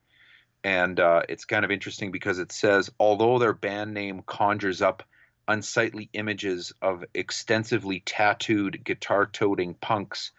[0.64, 5.04] and uh, it's kind of interesting because it says although their band name conjures up
[5.48, 10.32] unsightly images of extensively tattooed guitar-toting punks,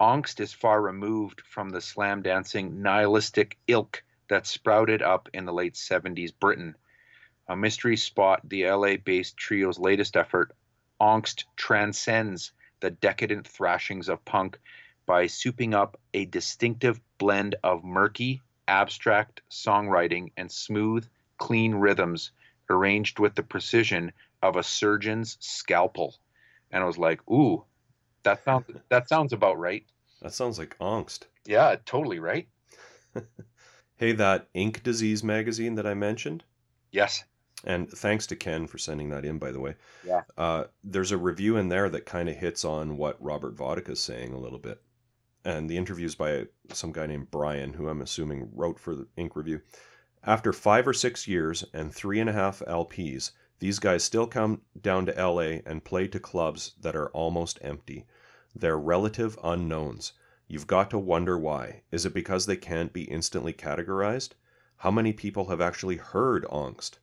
[0.00, 5.52] Angst is far removed from the slam dancing nihilistic ilk that sprouted up in the
[5.52, 6.74] late 70s Britain.
[7.48, 10.52] A mystery spot, the LA based trio's latest effort,
[11.00, 14.58] Angst transcends the decadent thrashings of punk
[15.10, 21.04] by souping up a distinctive blend of murky, abstract songwriting and smooth,
[21.36, 22.30] clean rhythms
[22.70, 26.14] arranged with the precision of a surgeon's scalpel.
[26.70, 27.64] And I was like, ooh,
[28.22, 29.84] that sounds that sounds about right.
[30.22, 31.24] That sounds like angst.
[31.44, 32.46] Yeah, totally right.
[33.96, 36.42] Hey, that ink disease magazine that I mentioned,
[36.92, 37.24] Yes.
[37.64, 39.74] and thanks to Ken for sending that in, by the way.
[40.06, 40.22] Yeah.
[40.38, 44.00] Uh, there's a review in there that kind of hits on what Robert Vodka is
[44.00, 44.80] saying a little bit.
[45.44, 49.36] And the interview's by some guy named Brian, who I'm assuming wrote for the Ink
[49.36, 49.62] Review.
[50.22, 54.62] After five or six years and three and a half LPs, these guys still come
[54.80, 58.06] down to LA and play to clubs that are almost empty.
[58.54, 60.12] They're relative unknowns.
[60.48, 61.82] You've got to wonder why.
[61.90, 64.30] Is it because they can't be instantly categorized?
[64.78, 66.98] How many people have actually heard angst?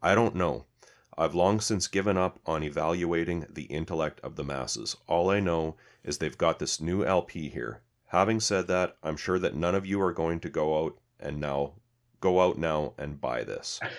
[0.00, 0.66] I don't know.
[1.16, 4.96] I've long since given up on evaluating the intellect of the masses.
[5.06, 7.80] All I know is they've got this new LP here.
[8.06, 11.40] Having said that, I'm sure that none of you are going to go out and
[11.40, 11.74] now
[12.20, 13.80] go out now and buy this.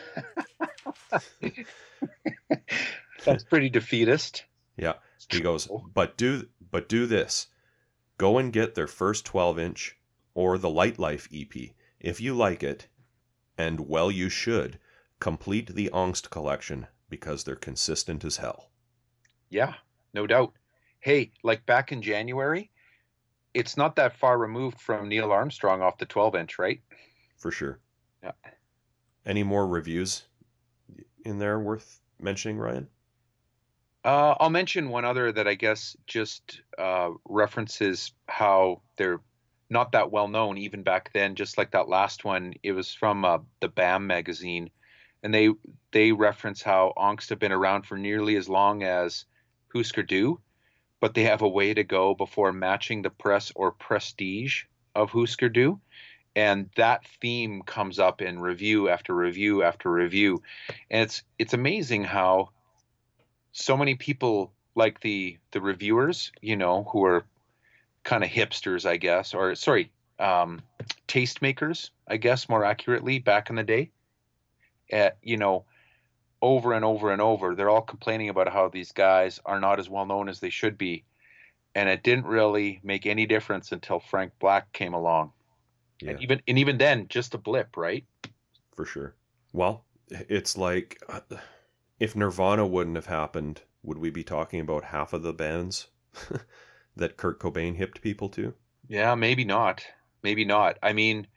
[3.26, 4.44] That's pretty defeatist.
[4.78, 4.94] Yeah.
[5.30, 7.48] He goes, but do but do this.
[8.18, 9.98] Go and get their first 12 inch
[10.34, 11.54] or the Lite Life EP.
[12.00, 12.88] If you like it,
[13.58, 14.80] and well you should,
[15.20, 18.72] complete the Angst collection because they're consistent as hell.
[19.52, 19.76] Yeah,
[20.16, 20.52] no doubt.
[21.00, 22.72] Hey, like back in January,
[23.54, 26.82] it's not that far removed from Neil Armstrong off the 12 inch, right?
[27.38, 27.78] For sure.
[28.24, 28.32] Yeah.
[29.28, 30.24] Any more reviews
[31.24, 32.88] in there worth mentioning, Ryan?
[34.04, 39.22] Uh, I'll mention one other that I guess just uh, references how they're
[39.70, 41.36] not that well known even back then.
[41.36, 44.72] Just like that last one, it was from uh, the BAM magazine,
[45.24, 45.50] and they
[45.92, 49.26] they reference how Angst have been around for nearly as long as
[49.74, 50.40] Husker Du,
[51.00, 55.50] but they have a way to go before matching the press or prestige of Husker
[55.50, 55.80] Du.
[56.36, 60.42] And that theme comes up in review after review after review,
[60.90, 62.50] and it's it's amazing how
[63.52, 67.26] so many people like the the reviewers, you know, who are
[68.04, 70.62] kind of hipsters, I guess, or sorry, um,
[71.08, 73.92] tastemakers, I guess, more accurately, back in the day.
[74.92, 75.66] Uh, you know,
[76.42, 79.90] over and over and over, they're all complaining about how these guys are not as
[79.90, 81.06] well known as they should be,
[81.76, 85.34] and it didn't really make any difference until Frank Black came along,
[86.00, 88.06] Yeah, and even and even then, just a blip, right?
[88.76, 89.16] for sure.
[89.52, 91.02] Well, it's like
[92.00, 95.88] if Nirvana wouldn't have happened, would we be talking about half of the bands
[96.96, 98.54] that Kurt Cobain hipped people to?
[98.88, 99.86] Yeah, maybe not.
[100.22, 100.78] Maybe not.
[100.82, 101.28] I mean,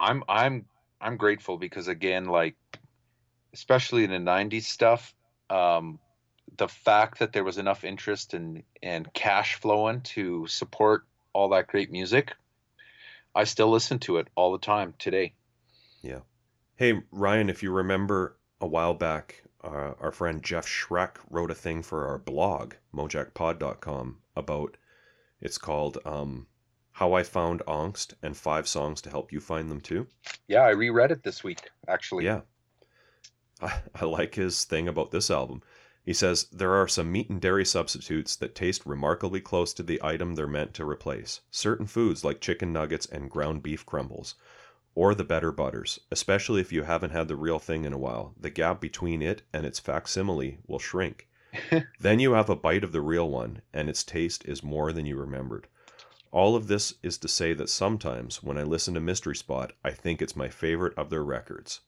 [0.00, 0.66] I'm I'm
[1.02, 2.56] I'm grateful because again, like
[3.52, 5.14] especially in the '90s stuff,
[5.50, 5.98] um,
[6.56, 11.66] the fact that there was enough interest and and cash flowing to support all that
[11.66, 12.34] great music,
[13.34, 15.34] I still listen to it all the time today.
[16.02, 16.20] Yeah.
[16.76, 21.54] Hey, Ryan, if you remember a while back, uh, our friend Jeff Schreck wrote a
[21.54, 24.76] thing for our blog, mojackpod.com, about
[25.40, 26.46] it's called um,
[26.92, 30.06] How I Found Angst and Five Songs to Help You Find Them Too.
[30.46, 32.24] Yeah, I reread it this week actually.
[32.24, 32.42] Yeah.
[33.60, 35.62] I, I like his thing about this album.
[36.04, 40.02] He says there are some meat and dairy substitutes that taste remarkably close to the
[40.02, 41.42] item they're meant to replace.
[41.50, 44.34] Certain foods like chicken nuggets and ground beef crumbles,
[44.96, 48.34] or the better butters, especially if you haven't had the real thing in a while.
[48.36, 51.28] The gap between it and its facsimile will shrink.
[52.00, 55.06] then you have a bite of the real one, and its taste is more than
[55.06, 55.68] you remembered.
[56.32, 59.90] All of this is to say that sometimes when I listen to Mystery Spot, I
[59.90, 61.80] think it's my favorite of their records.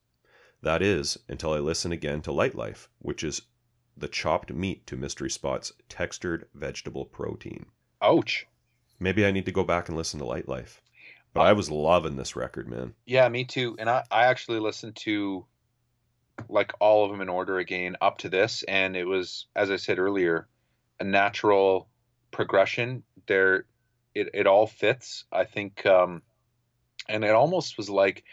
[0.61, 3.43] That is, until I listen again to Lite Life, which is
[3.97, 7.67] the chopped meat to Mystery Spot's textured vegetable protein.
[8.03, 8.47] Ouch.
[9.01, 10.83] Maybe I need to go back and listen to Lite Life.
[11.33, 12.95] But uh, I was loving this record, man.
[13.07, 13.77] Yeah, me too.
[13.79, 15.47] And I, I actually listened to
[16.49, 19.77] like all of them in order again up to this, and it was, as I
[19.77, 20.49] said earlier,
[21.01, 21.89] a natural
[22.31, 23.05] progression.
[23.27, 23.65] There,
[24.15, 25.25] it it all fits.
[25.33, 26.23] I think, um,
[27.09, 28.25] and it almost was like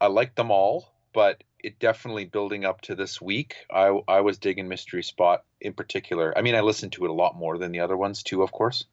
[0.00, 3.56] I liked them all, but it definitely building up to this week.
[3.72, 6.36] I I was digging Mystery Spot in particular.
[6.36, 8.52] I mean, I listened to it a lot more than the other ones too, of
[8.52, 8.84] course.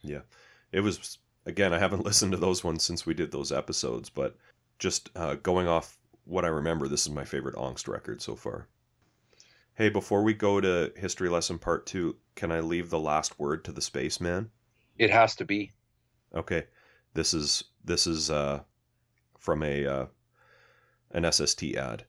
[0.00, 0.20] Yeah.
[0.72, 4.36] It was, again, I haven't listened to those ones since we did those episodes, but
[4.78, 8.68] just uh, going off what I remember, this is my favorite Angst record so far.
[9.74, 13.64] Hey, before we go to History Lesson Part 2, can I leave the last word
[13.64, 14.50] to the spaceman?
[14.98, 15.72] It has to be.
[16.34, 16.66] Okay.
[17.14, 18.62] This is this is uh
[19.38, 20.06] from a uh,
[21.10, 22.04] an SST ad.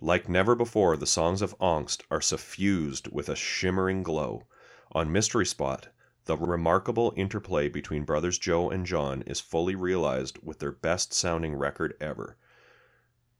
[0.00, 4.46] Like never before, the songs of Angst are suffused with a shimmering glow.
[4.92, 5.88] On Mystery Spot,
[6.26, 11.54] the remarkable interplay between brothers Joe and John is fully realized with their best sounding
[11.54, 12.36] record ever.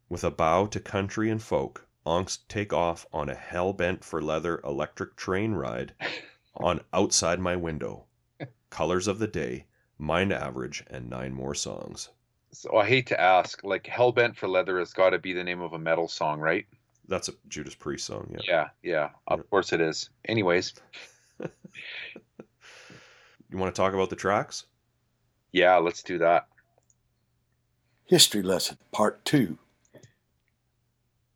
[0.09, 4.21] With a bow to country and folk, Angst take off on a hell bent for
[4.21, 5.95] leather electric train ride
[6.57, 8.07] on Outside My Window,
[8.75, 9.67] Colors of the Day,
[9.99, 12.09] Mind Average, and nine more songs.
[12.51, 15.61] So I hate to ask, like Hellbent for Leather has got to be the name
[15.61, 16.67] of a metal song, right?
[17.07, 18.41] That's a Judas Priest song, yeah.
[18.49, 19.11] Yeah, yeah.
[19.29, 19.43] Of Yeah.
[19.49, 20.11] course it is.
[20.25, 20.75] Anyways,
[21.39, 21.49] You
[23.59, 24.67] want to talk about the tracks?
[25.53, 26.49] yeah, let's do that.
[28.07, 29.57] History lesson, part two.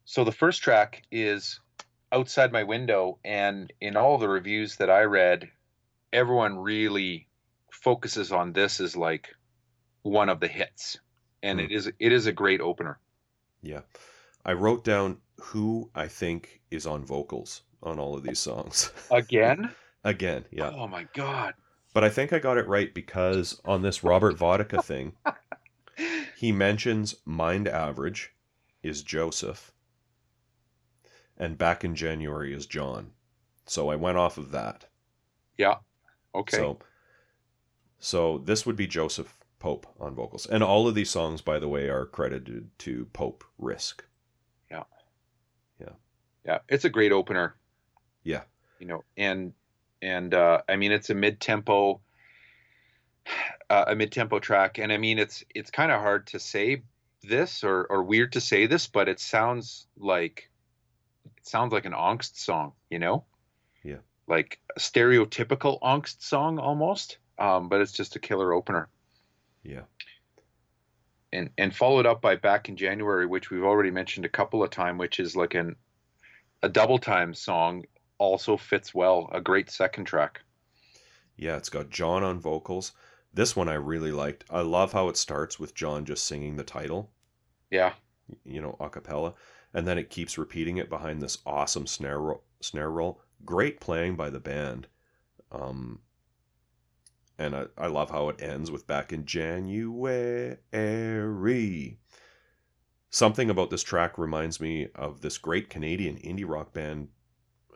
[0.06, 1.60] So the first track is
[2.10, 5.48] Outside My Window, and in all the reviews that I read,
[6.12, 7.27] everyone really
[7.82, 9.28] focuses on this as like
[10.02, 10.98] one of the hits.
[11.42, 11.66] And Hmm.
[11.66, 12.98] it is it is a great opener.
[13.62, 13.82] Yeah.
[14.44, 18.92] I wrote down who I think is on vocals on all of these songs.
[19.10, 19.74] Again?
[20.04, 20.70] Again, yeah.
[20.70, 21.54] Oh my god.
[21.94, 25.12] But I think I got it right because on this Robert Vodka thing,
[26.36, 28.32] he mentions mind average
[28.82, 29.72] is Joseph
[31.36, 33.12] and back in January is John.
[33.66, 34.86] So I went off of that.
[35.56, 35.76] Yeah.
[36.34, 36.56] Okay.
[36.56, 36.78] So
[37.98, 40.46] so this would be Joseph Pope on vocals.
[40.46, 44.04] And all of these songs by the way are credited to Pope Risk.
[44.70, 44.84] yeah,
[45.80, 45.94] Yeah.
[46.44, 46.58] Yeah.
[46.68, 47.56] it's a great opener.
[48.22, 48.42] Yeah.
[48.78, 49.52] You know, and
[50.00, 52.00] and uh I mean it's a mid-tempo
[53.68, 56.82] uh, a mid-tempo track and I mean it's it's kind of hard to say
[57.22, 60.50] this or or weird to say this, but it sounds like
[61.36, 63.24] it sounds like an angst song, you know?
[63.82, 63.98] Yeah.
[64.28, 67.18] Like a stereotypical angst song almost.
[67.38, 68.88] Um but it's just a killer opener.
[69.62, 69.82] Yeah.
[71.32, 74.70] and and followed up by back in January, which we've already mentioned a couple of
[74.70, 75.76] times, which is like an
[76.62, 77.84] a double time song,
[78.18, 79.28] also fits well.
[79.32, 80.40] A great second track.
[81.36, 82.92] Yeah, it's got John on vocals.
[83.32, 84.44] This one I really liked.
[84.50, 87.12] I love how it starts with John just singing the title,
[87.70, 87.94] Yeah,
[88.44, 89.34] you know, a cappella,
[89.74, 92.44] and then it keeps repeating it behind this awesome snare roll.
[92.60, 93.20] Snare roll.
[93.44, 94.88] Great playing by the band.
[95.52, 96.00] Um,
[97.38, 100.58] and I, I love how it ends with back in January.
[103.10, 107.08] Something about this track reminds me of this great Canadian indie rock band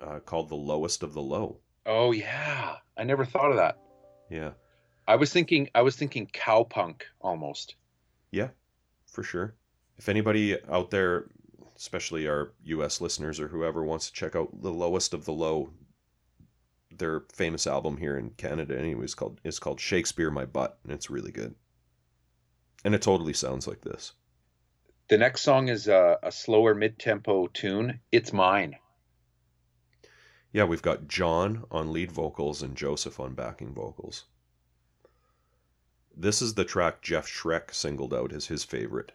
[0.00, 1.60] uh, called The Lowest of the Low.
[1.86, 3.78] Oh yeah, I never thought of that.
[4.30, 4.50] Yeah.
[5.06, 7.76] I was thinking I was thinking cowpunk almost.
[8.30, 8.48] Yeah,
[9.06, 9.54] for sure.
[9.96, 11.26] If anybody out there,
[11.76, 15.70] especially our US listeners or whoever wants to check out The Lowest of the Low,
[17.02, 21.10] their famous album here in Canada anyways called is called Shakespeare My Butt and it's
[21.10, 21.56] really good.
[22.84, 24.12] And it totally sounds like this.
[25.08, 27.98] The next song is a, a slower mid tempo tune.
[28.12, 28.76] It's mine.
[30.52, 34.26] Yeah, we've got John on lead vocals and Joseph on backing vocals.
[36.16, 39.10] This is the track Jeff Schreck singled out as his favorite.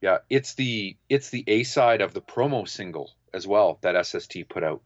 [0.00, 4.48] Yeah, it's the it's the A side of the promo single as well that SST
[4.48, 4.82] put out.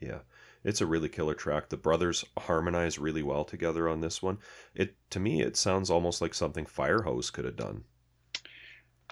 [0.00, 0.20] Yeah.
[0.64, 1.68] It's a really killer track.
[1.68, 4.38] The brothers harmonize really well together on this one.
[4.74, 7.84] It to me it sounds almost like something Firehose could have done.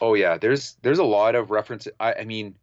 [0.01, 1.93] Oh yeah, there's there's a lot of references.
[1.99, 2.57] I, I mean,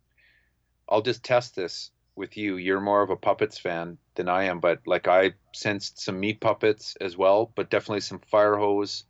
[0.89, 2.57] I'll just test this with you.
[2.57, 6.39] You're more of a puppets fan than I am, but like I sensed some meat
[6.39, 9.03] puppets as well, but definitely some Firehose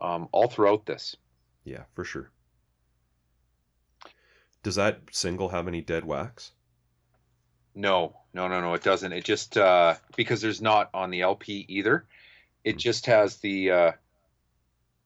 [0.00, 1.16] um, all throughout this.
[1.64, 2.30] Yeah, for sure.
[4.62, 6.52] Does that single have any dead wax?
[7.78, 9.12] No, no, no, no, it doesn't.
[9.12, 12.04] It just uh, because there's not on the LP either.
[12.64, 12.78] It Hmm.
[12.78, 13.92] just has the uh,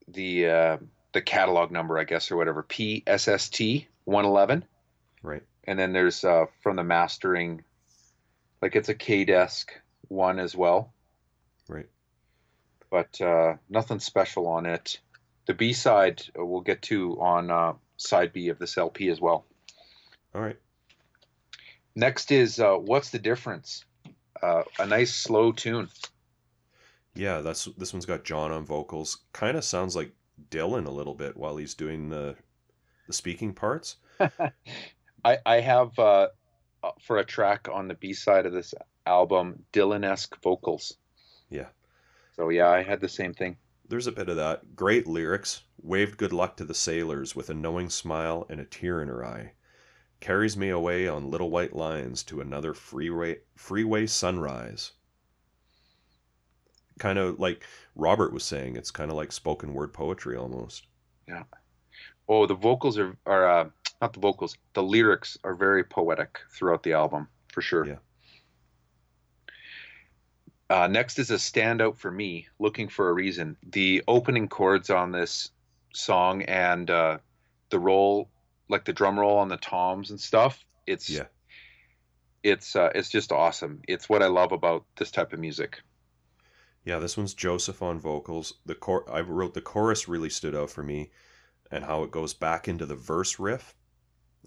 [0.08, 0.76] the uh,
[1.12, 2.62] the catalog number, I guess, or whatever.
[2.66, 3.60] PSST
[4.04, 4.64] 111.
[5.22, 5.42] Right.
[5.64, 7.62] and then there's uh, from the mastering,
[8.62, 9.66] like it's a KDisc
[10.08, 10.92] one as well,
[11.68, 11.86] Right.
[12.90, 14.98] but uh, nothing special on it.
[15.46, 19.20] The B side uh, we'll get to on uh, side B of this LP as
[19.20, 19.44] well.
[20.34, 20.56] All right.
[21.94, 23.84] Next is uh, what's the difference?
[24.42, 25.88] Uh, a nice slow tune.
[27.14, 29.18] Yeah, that's this one's got John on vocals.
[29.32, 30.12] Kind of sounds like
[30.50, 32.36] Dylan a little bit while he's doing the
[33.06, 33.96] the speaking parts.
[35.24, 36.28] I I have uh,
[36.82, 38.74] uh, for a track on the B side of this
[39.06, 40.96] album Dylan esque vocals.
[41.50, 41.68] Yeah.
[42.36, 43.58] So yeah, I had the same thing.
[43.88, 44.74] There's a bit of that.
[44.74, 45.64] Great lyrics.
[45.82, 49.24] Waved good luck to the sailors with a knowing smile and a tear in her
[49.24, 49.52] eye.
[50.22, 54.92] Carries me away on little white lines to another freeway freeway sunrise.
[57.00, 57.64] Kind of like
[57.96, 60.86] Robert was saying, it's kind of like spoken word poetry almost.
[61.26, 61.42] Yeah.
[62.28, 63.70] Oh, the vocals are are uh,
[64.00, 64.56] not the vocals.
[64.74, 67.84] The lyrics are very poetic throughout the album, for sure.
[67.84, 67.96] Yeah.
[70.70, 73.56] Uh, next is a standout for me, looking for a reason.
[73.72, 75.50] The opening chords on this
[75.92, 77.18] song and uh,
[77.70, 78.28] the role
[78.68, 80.64] like the drum roll on the toms and stuff.
[80.86, 81.26] It's Yeah.
[82.42, 83.80] it's uh, it's just awesome.
[83.88, 85.80] It's what I love about this type of music.
[86.84, 88.54] Yeah, this one's Joseph on vocals.
[88.66, 91.10] The cor- I wrote the chorus really stood out for me,
[91.70, 93.74] and how it goes back into the verse riff.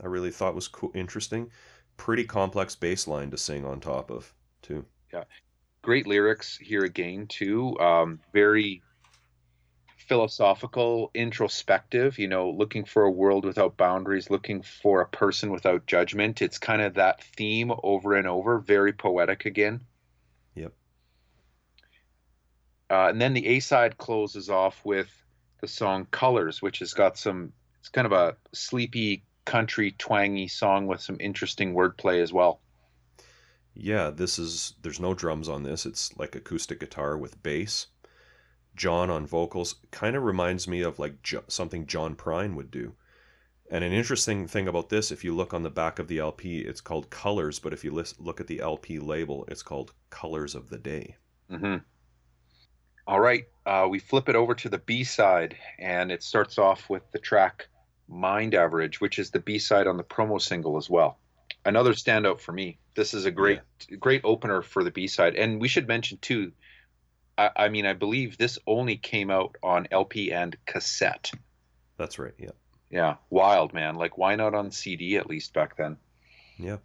[0.04, 1.50] I really thought was cool, interesting.
[1.96, 4.86] Pretty complex bass line to sing on top of too.
[5.14, 5.24] Yeah,
[5.82, 7.80] great lyrics here again too.
[7.80, 8.82] Um, very
[10.08, 12.18] philosophical, introspective.
[12.20, 16.42] You know, looking for a world without boundaries, looking for a person without judgment.
[16.42, 18.60] It's kind of that theme over and over.
[18.60, 19.82] Very poetic again.
[20.56, 20.74] Yep.
[22.90, 25.10] Uh, and then the A side closes off with
[25.62, 30.88] the song Colors, which has got some, it's kind of a sleepy, country, twangy song
[30.88, 32.62] with some interesting wordplay as well.
[33.74, 35.86] Yeah, this is there's no drums on this.
[35.86, 37.88] It's like acoustic guitar with bass.
[38.76, 42.96] John on vocals kind of reminds me of like jo- something John Prine would do.
[43.70, 46.60] And an interesting thing about this, if you look on the back of the LP,
[46.60, 50.56] it's called Colors, but if you lis- look at the LP label, it's called Colors
[50.56, 51.18] of the Day.
[51.50, 51.78] hmm
[53.08, 56.90] All right, uh, we flip it over to the B side, and it starts off
[56.90, 57.68] with the track
[58.08, 61.20] Mind Average, which is the B side on the promo single as well.
[61.66, 62.80] Another standout for me.
[62.96, 63.62] This is a great,
[64.00, 66.52] great opener for the B side, and we should mention too.
[67.38, 71.32] I, I mean, I believe this only came out on LP and cassette.
[71.98, 72.34] That's right.
[72.38, 72.52] Yeah.
[72.90, 73.96] Yeah, wild man.
[73.96, 75.98] Like, why not on CD at least back then?
[76.58, 76.78] Yeah.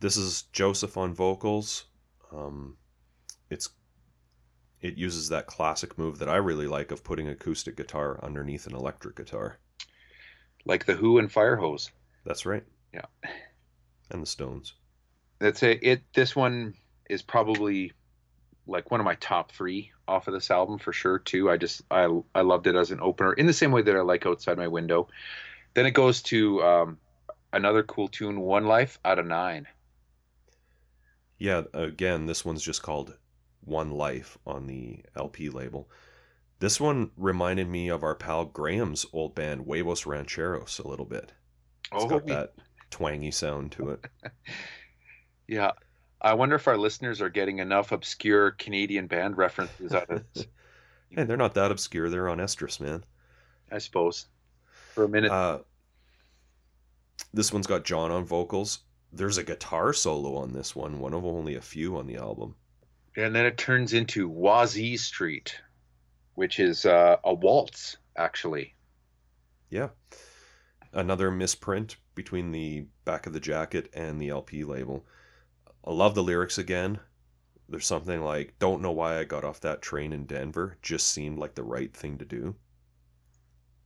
[0.00, 1.84] This is Joseph on vocals.
[2.32, 2.76] Um,
[3.50, 3.68] it's
[4.80, 8.74] it uses that classic move that I really like of putting acoustic guitar underneath an
[8.74, 9.58] electric guitar.
[10.66, 11.90] Like the Who and Firehose.
[12.26, 12.64] That's right.
[12.92, 13.06] Yeah.
[14.10, 14.74] And the Stones.
[15.38, 15.78] That's it.
[15.82, 16.74] It this one
[17.08, 17.92] is probably
[18.66, 21.50] like one of my top three off of this album for sure too.
[21.50, 24.00] I just I I loved it as an opener in the same way that I
[24.00, 25.08] like Outside My Window.
[25.74, 26.98] Then it goes to um,
[27.52, 29.66] another cool tune, One Life out of Nine.
[31.38, 33.16] Yeah, again, this one's just called
[33.62, 35.90] One Life on the LP label.
[36.60, 41.32] This one reminded me of our pal Graham's old band, Huevos Rancheros, a little bit.
[41.92, 42.34] It's got yeah.
[42.34, 42.54] that
[42.90, 44.04] twangy sound to it.
[45.48, 45.72] yeah.
[46.24, 50.46] I wonder if our listeners are getting enough obscure Canadian band references out of this.
[51.10, 52.10] Hey, they're not that obscure.
[52.10, 53.04] They're on Estrus, man.
[53.70, 54.26] I suppose.
[54.94, 55.60] For a minute, Uh,
[57.32, 58.80] this one's got John on vocals.
[59.12, 62.56] There's a guitar solo on this one, one of only a few on the album.
[63.16, 65.54] and then it turns into Wazee Street,
[66.34, 68.74] which is uh, a waltz, actually.
[69.70, 69.90] Yeah.
[70.92, 75.04] Another misprint between the back of the jacket and the LP label.
[75.86, 76.98] I love the lyrics again.
[77.68, 81.38] There's something like, don't know why I got off that train in Denver, just seemed
[81.38, 82.54] like the right thing to do.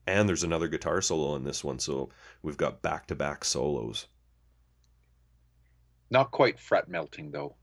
[0.06, 2.10] And there's another guitar solo in this one, so
[2.42, 4.06] we've got back to back solos.
[6.10, 7.56] Not quite fret melting, though.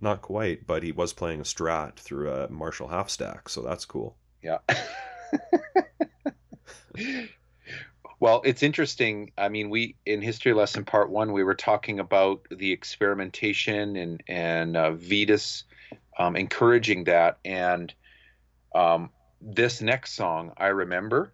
[0.00, 3.84] Not quite, but he was playing a strat through a Marshall half stack, so that's
[3.84, 4.16] cool.
[4.42, 4.58] Yeah.
[8.20, 9.32] well, it's interesting.
[9.38, 14.22] I mean, we in history lesson part one, we were talking about the experimentation and
[14.28, 15.64] and uh, Vitus
[16.18, 17.92] um, encouraging that, and
[18.74, 19.08] um,
[19.40, 21.32] this next song, I remember.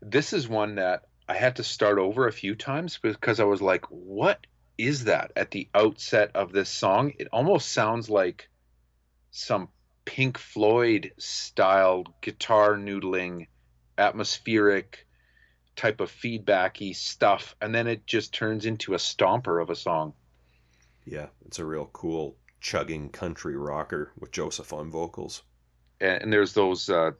[0.00, 3.60] This is one that I had to start over a few times because I was
[3.60, 4.46] like, "What
[4.78, 8.48] is that?" At the outset of this song, it almost sounds like
[9.30, 9.68] some
[10.06, 13.48] Pink Floyd style guitar noodling,
[13.98, 15.06] atmospheric
[15.76, 20.12] type of feedbacky stuff, and then it just turns into a stomper of a song.
[21.04, 25.42] Yeah, it's a real cool chugging country rocker with Joseph on vocals.
[26.00, 27.12] And, and there's those uh,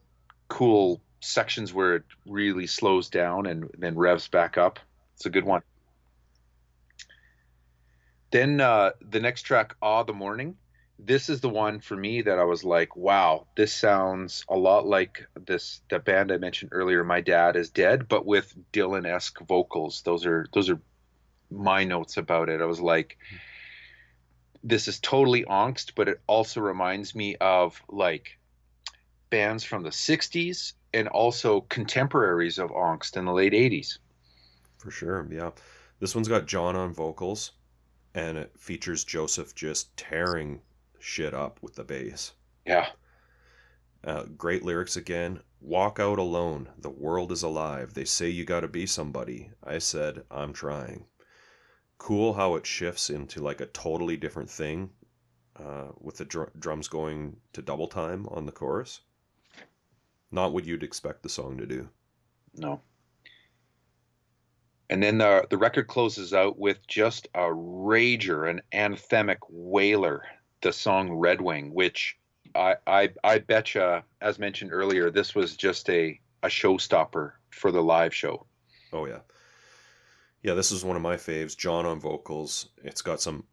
[0.48, 4.78] cool sections where it really slows down and then revs back up.
[5.16, 5.62] It's a good one.
[8.30, 10.56] Then uh, the next track, "Ah the Morning."
[10.98, 14.86] This is the one for me that I was like, "Wow, this sounds a lot
[14.86, 20.00] like this the band I mentioned earlier, My Dad Is Dead, but with Dylan-esque vocals."
[20.02, 20.80] Those are those are
[21.50, 22.62] my notes about it.
[22.62, 23.18] I was like,
[24.62, 28.38] "This is totally angst, but it also reminds me of like
[29.28, 33.98] bands from the '60s and also contemporaries of angst in the late '80s."
[34.78, 35.50] For sure, yeah.
[36.00, 37.52] This one's got John on vocals,
[38.14, 40.62] and it features Joseph just tearing
[41.04, 42.32] shit up with the bass.
[42.64, 42.88] Yeah.
[44.02, 45.40] Uh, great lyrics again.
[45.60, 46.68] Walk out alone.
[46.78, 47.94] The world is alive.
[47.94, 49.50] They say you gotta be somebody.
[49.62, 51.04] I said, I'm trying.
[51.98, 54.90] Cool how it shifts into like a totally different thing
[55.56, 59.00] uh, with the dr- drums going to double time on the chorus.
[60.30, 61.88] Not what you'd expect the song to do.
[62.54, 62.80] No.
[64.90, 70.24] And then the the record closes out with just a rager, an anthemic wailer,
[70.64, 72.18] the song Red Wing, which
[72.56, 77.82] I I I betcha, as mentioned earlier, this was just a a showstopper for the
[77.82, 78.46] live show.
[78.92, 79.20] Oh yeah,
[80.42, 80.54] yeah.
[80.54, 81.56] This is one of my faves.
[81.56, 82.68] John on vocals.
[82.82, 83.44] It's got some,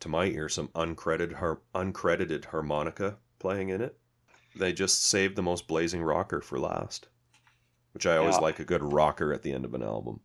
[0.00, 3.96] to my ear, some uncredited har- uncredited harmonica playing in it.
[4.56, 7.08] They just saved the most blazing rocker for last,
[7.92, 8.40] which I always Yeah.
[8.40, 10.20] like a good rocker at the end of an album.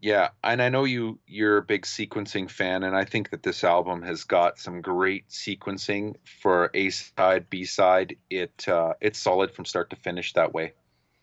[0.00, 3.64] Yeah, and I know you you're a big sequencing fan, and I think that this
[3.64, 8.16] album has got some great sequencing for A side, B side.
[8.28, 10.74] It uh, it's solid from start to finish that way.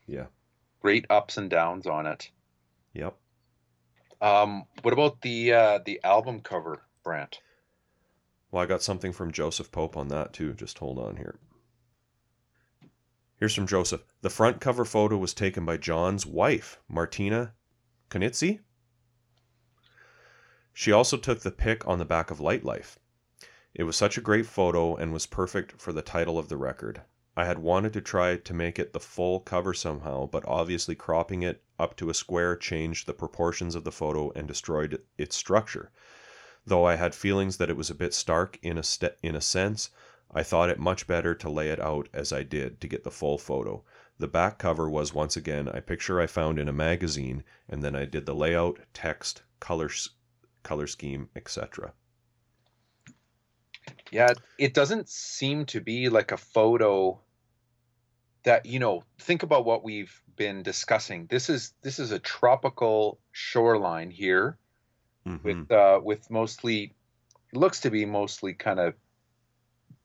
[0.07, 0.25] Yeah.
[0.81, 2.29] Great ups and downs on it.
[2.93, 3.15] Yep.
[4.21, 7.39] Um, what about the uh, the album cover, Brant?
[8.51, 10.53] Well, I got something from Joseph Pope on that too.
[10.53, 11.37] Just hold on here.
[13.35, 14.03] Here's from Joseph.
[14.21, 17.53] The front cover photo was taken by John's wife, Martina
[18.13, 18.59] Konitzi.
[20.71, 22.99] She also took the pic on the back of Lite Life.
[23.73, 27.01] It was such a great photo and was perfect for the title of the record.
[27.35, 31.41] I had wanted to try to make it the full cover somehow, but obviously cropping
[31.41, 35.91] it up to a square changed the proportions of the photo and destroyed its structure.
[36.67, 38.83] Though I had feelings that it was a bit stark in a
[39.23, 39.89] in a sense,
[40.29, 43.09] I thought it much better to lay it out as I did to get the
[43.09, 43.83] full photo.
[44.23, 47.93] The back cover was once again a picture I found in a magazine, and then
[47.93, 49.89] I did the layout, text, color,
[50.63, 51.93] color scheme, etc.
[54.11, 57.19] Yeah, it doesn't seem to be like a photo
[58.43, 59.03] that you know.
[59.19, 61.25] Think about what we've been discussing.
[61.27, 64.57] This is this is a tropical shoreline here
[65.25, 65.43] Mhm.
[65.43, 66.95] with uh, with mostly
[67.51, 68.95] it looks to be mostly kind of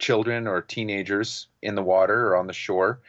[0.00, 3.00] children or teenagers in the water or on the shore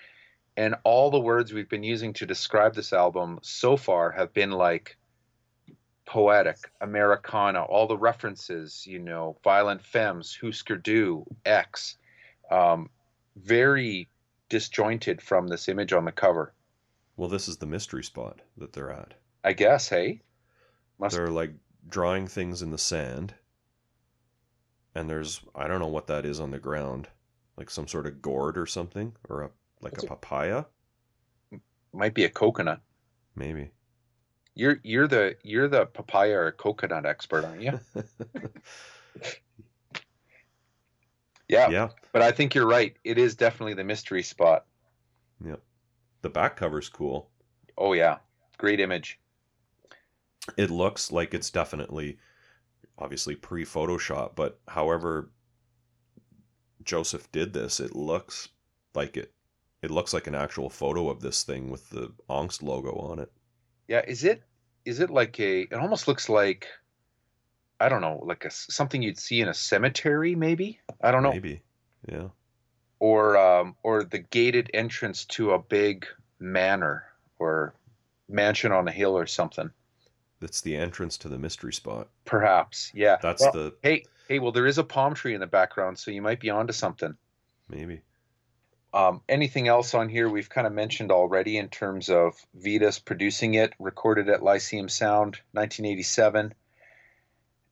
[0.60, 4.52] and all the words we've been using to describe this album so far have been
[4.52, 4.98] like
[6.06, 11.98] poetic americana all the references you know violent femmes husker du x
[12.52, 12.90] um,
[13.38, 14.10] very
[14.50, 16.54] disjointed from this image on the cover
[17.16, 19.14] Well, this is the mystery spot that they're at.
[19.44, 20.22] i guess hey
[21.00, 21.54] must They're like
[21.88, 23.34] drawing things in the sand,
[24.94, 27.08] and there's I don't know what that is on the ground,
[27.56, 29.50] like some sort of gourd or something, or a
[29.82, 30.66] like a a- papaya,
[31.94, 32.82] might be a coconut
[33.36, 33.72] maybe.
[34.54, 37.80] You're you're the you're the papaya or coconut expert, aren't you?
[41.48, 42.96] Yeah, yeah, but I think you're right.
[43.04, 44.66] It is definitely the mystery spot.
[45.44, 45.60] Yep.
[46.22, 47.32] The back cover's cool.
[47.76, 48.18] Oh yeah,
[48.60, 49.20] great image.
[50.58, 52.20] It looks like it's definitely,
[53.00, 55.32] obviously pre Photoshop, but however
[56.84, 58.50] Joseph did this, it looks
[58.94, 59.34] like it.
[59.82, 63.32] It looks like an actual photo of this thing with the Angst logo on it.
[63.88, 64.44] Yeah, is it
[64.86, 65.62] is it like a?
[65.62, 66.68] It almost looks like
[67.80, 70.80] I don't know, like a something you'd see in a cemetery, maybe.
[71.02, 71.62] I don't know, Maybe,
[72.12, 72.28] yeah.
[73.00, 76.06] or um, or the gated entrance to a big
[76.40, 77.06] manor
[77.40, 77.74] or
[78.28, 79.72] mansion on a hill or something.
[80.42, 82.10] That's the entrance to the mystery spot.
[82.26, 83.18] Perhaps, yeah.
[83.22, 86.12] That's Well, the Hey, hey, well, there is a palm tree in the background, so
[86.12, 87.16] you might be onto something.
[87.70, 88.02] maybe.
[88.94, 93.54] Um, anything else on here we've kind of mentioned already in terms of Vitus producing
[93.54, 96.54] it, recorded at Lyceum Sound, 1987.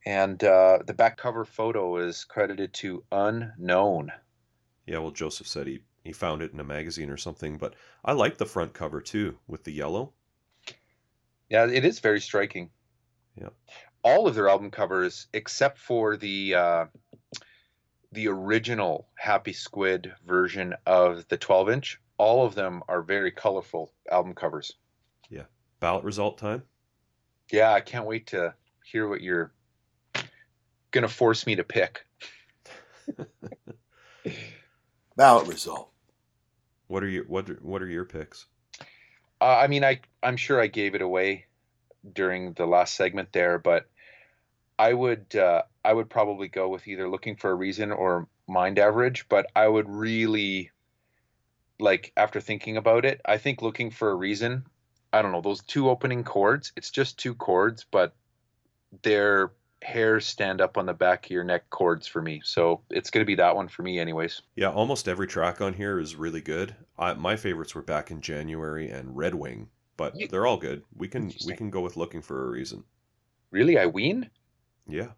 [0.06, 4.12] And uh, the back cover photo is credited to Unknown.
[4.86, 8.12] Yeah, well, Joseph said he, he found it in a magazine or something, but I
[8.12, 10.12] like the front cover too with the yellow.
[11.50, 12.70] Yeah, it is very striking.
[13.34, 13.48] Yeah.
[14.02, 16.84] All of their album covers, except for the uh,
[18.12, 23.92] the original Happy Squid version of the 12 inch, all of them are very colorful
[24.10, 24.72] album covers.
[25.28, 25.44] Yeah.
[25.80, 26.62] Ballot result time.
[27.50, 28.54] Yeah, I can't wait to
[28.84, 29.52] hear what you're
[30.90, 32.06] gonna force me to pick.
[35.16, 35.90] Ballot result.
[36.86, 38.46] What are your what are, what are your picks?
[39.40, 41.46] Uh, I mean, I I'm sure I gave it away
[42.12, 43.88] during the last segment there, but
[44.78, 48.78] I would uh, I would probably go with either looking for a reason or mind
[48.78, 49.26] average.
[49.30, 50.70] But I would really
[51.80, 54.66] like after thinking about it, I think looking for a reason.
[55.14, 56.72] I don't know those two opening chords.
[56.76, 58.14] It's just two chords, but
[59.02, 62.42] their hairs stand up on the back of your neck chords for me.
[62.44, 64.42] So it's gonna be that one for me, anyways.
[64.56, 66.76] Yeah, almost every track on here is really good.
[66.98, 70.82] I, my favorites were back in January and Red Wing, but You- they're all good.
[70.94, 72.84] We can we can go with looking for a reason.
[73.50, 74.28] Really, I win.
[74.86, 75.12] Yeah,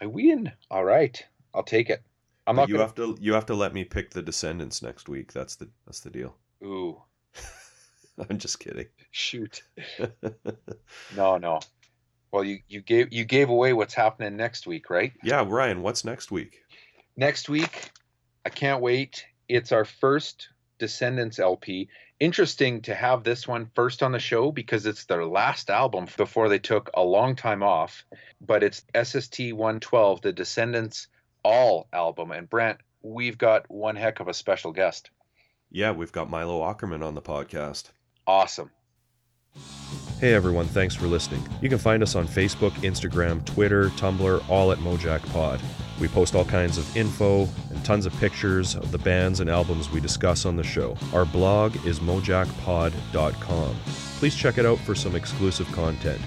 [0.00, 0.52] I win.
[0.70, 1.22] All right,
[1.54, 2.02] I'll take it.
[2.46, 2.84] I'm but not you gonna.
[2.84, 5.32] have to you have to let me pick the Descendents next week.
[5.32, 6.36] That's the that's the deal.
[6.64, 7.02] Ooh,
[8.30, 8.86] I'm just kidding.
[9.10, 9.62] shoot.
[11.16, 11.60] No, no.
[12.32, 15.12] Well, you, you gave you gave away what's happening next week, right?
[15.22, 16.60] Yeah, Ryan, what's next week?
[17.16, 17.90] Next week,
[18.44, 19.24] I can't wait.
[19.48, 21.88] It's our first Descendents LP.
[22.18, 26.48] Interesting to have this one first on the show because it's their last album before
[26.48, 28.06] they took a long time off.
[28.40, 31.08] But it's SST 112, the Descendents
[31.44, 32.30] All album.
[32.30, 35.10] And Brant, we've got one heck of a special guest.
[35.70, 37.90] Yeah, we've got Milo Aukerman on the podcast.
[38.26, 38.70] Awesome.
[40.18, 41.46] Hey everyone, thanks for listening.
[41.60, 45.60] You can find us on Facebook, Instagram, Twitter, Tumblr, all at Mojack Pod.
[46.00, 49.90] We post all kinds of info and tons of pictures of the bands and albums
[49.90, 50.96] we discuss on the show.
[51.12, 53.76] Our blog is mojackpod.com.
[54.18, 56.20] Please check it out for some exclusive content.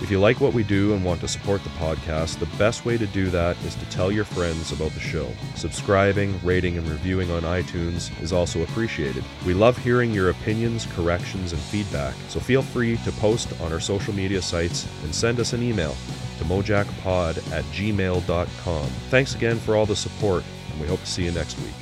[0.00, 2.96] If you like what we do and want to support the podcast, the best way
[2.96, 5.28] to do that is to tell your friends about the show.
[5.56, 9.24] Subscribing, rating, and reviewing on iTunes is also appreciated.
[9.44, 13.80] We love hearing your opinions, corrections, and feedback, so feel free to post on our
[13.80, 15.96] social media sites and send us an email
[16.38, 18.86] to mojackpod at gmail.com.
[19.10, 21.74] Thanks again for all the support, and we hope to see you next week.